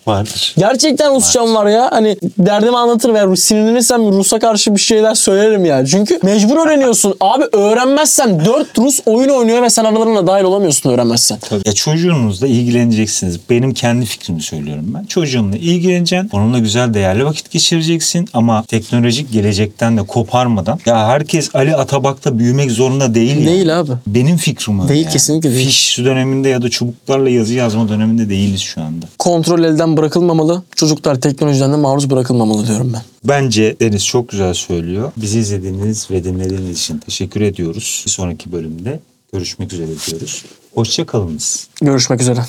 vardır. 0.09 0.55
Gerçekten 0.59 1.15
Rusçam 1.15 1.55
var 1.55 1.67
ya. 1.67 1.89
Hani 1.93 2.17
derdimi 2.39 2.77
anlatır 2.77 3.15
ve 3.15 3.37
sinirlenirsem 3.37 4.13
Rus'a 4.13 4.39
karşı 4.39 4.75
bir 4.75 4.81
şeyler 4.81 5.15
söylerim 5.15 5.65
ya. 5.65 5.87
Çünkü 5.87 6.19
mecbur 6.23 6.67
öğreniyorsun. 6.67 7.15
Abi 7.21 7.45
öğrenmezsen 7.53 8.45
4 8.45 8.79
Rus 8.79 9.01
oyun 9.07 9.29
oynuyor 9.29 9.63
ve 9.63 9.71
sen 9.71 9.85
aralarına 9.85 10.27
dahil 10.27 10.45
olamıyorsun 10.45 10.91
öğrenmezsen. 10.91 11.39
Tabii. 11.49 11.63
Ya 11.67 11.73
çocuğunuzla 11.73 12.47
ilgileneceksiniz. 12.47 13.41
Benim 13.51 13.75
kendi 13.75 14.07
fikrimi 14.07 14.43
söylüyorum 14.43 14.85
ben. 14.95 15.05
Çocuğunla 15.05 15.57
ilgileneceksin. 15.57 16.31
Onunla 16.33 16.59
güzel 16.59 16.95
değerli 16.95 17.25
vakit 17.25 17.51
geçireceksin. 17.51 18.29
Ama 18.35 18.65
teknolojik 18.69 19.33
gelecekten 19.33 19.97
de 19.97 20.03
koparmadan. 20.03 20.79
Ya 20.87 21.09
herkes 21.09 21.51
Ali 21.55 21.77
Atabak'ta 21.77 22.39
büyümek 22.39 22.71
zorunda 22.71 23.15
değil. 23.15 23.37
yani. 23.37 23.47
Değil 23.47 23.81
abi. 23.81 23.93
Benim 24.07 24.37
fikrim 24.37 24.81
öyle 24.81 24.89
Değil, 24.89 25.05
yani. 25.05 25.13
kesinlikle 25.13 25.51
değil. 25.51 25.67
Fiş 25.67 25.99
döneminde 25.99 26.49
ya 26.49 26.63
da 26.63 26.69
çubuklarla 26.71 27.31
yazı 27.31 27.55
yazma 27.55 27.89
döneminde 27.89 28.29
değiliz 28.29 28.61
şu 28.61 28.81
anda. 28.81 29.07
Kontrol 29.19 29.65
elden 29.97 30.03
bırakılmamalı. 30.03 30.63
Çocuklar 30.77 31.21
teknolojiden 31.21 31.73
de 31.73 31.77
maruz 31.77 32.11
bırakılmamalı 32.11 32.67
diyorum 32.67 32.93
ben. 32.95 33.03
Bence 33.25 33.77
Deniz 33.81 34.07
çok 34.07 34.29
güzel 34.29 34.55
söylüyor. 34.55 35.13
Bizi 35.17 35.39
izlediğiniz 35.39 36.11
ve 36.11 36.25
dinlediğiniz 36.25 36.79
için 36.79 36.99
teşekkür 36.99 37.41
ediyoruz. 37.41 38.03
Bir 38.07 38.11
sonraki 38.11 38.53
bölümde 38.53 39.01
görüşmek 39.33 39.73
üzere 39.73 39.87
diyoruz. 40.07 40.45
Hoşçakalınız. 40.75 41.69
Görüşmek 41.81 42.21
üzere. 42.21 42.41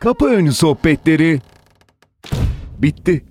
Kapı 0.00 0.26
önü 0.26 0.52
sohbetleri 0.52 1.40
bitti. 2.78 3.22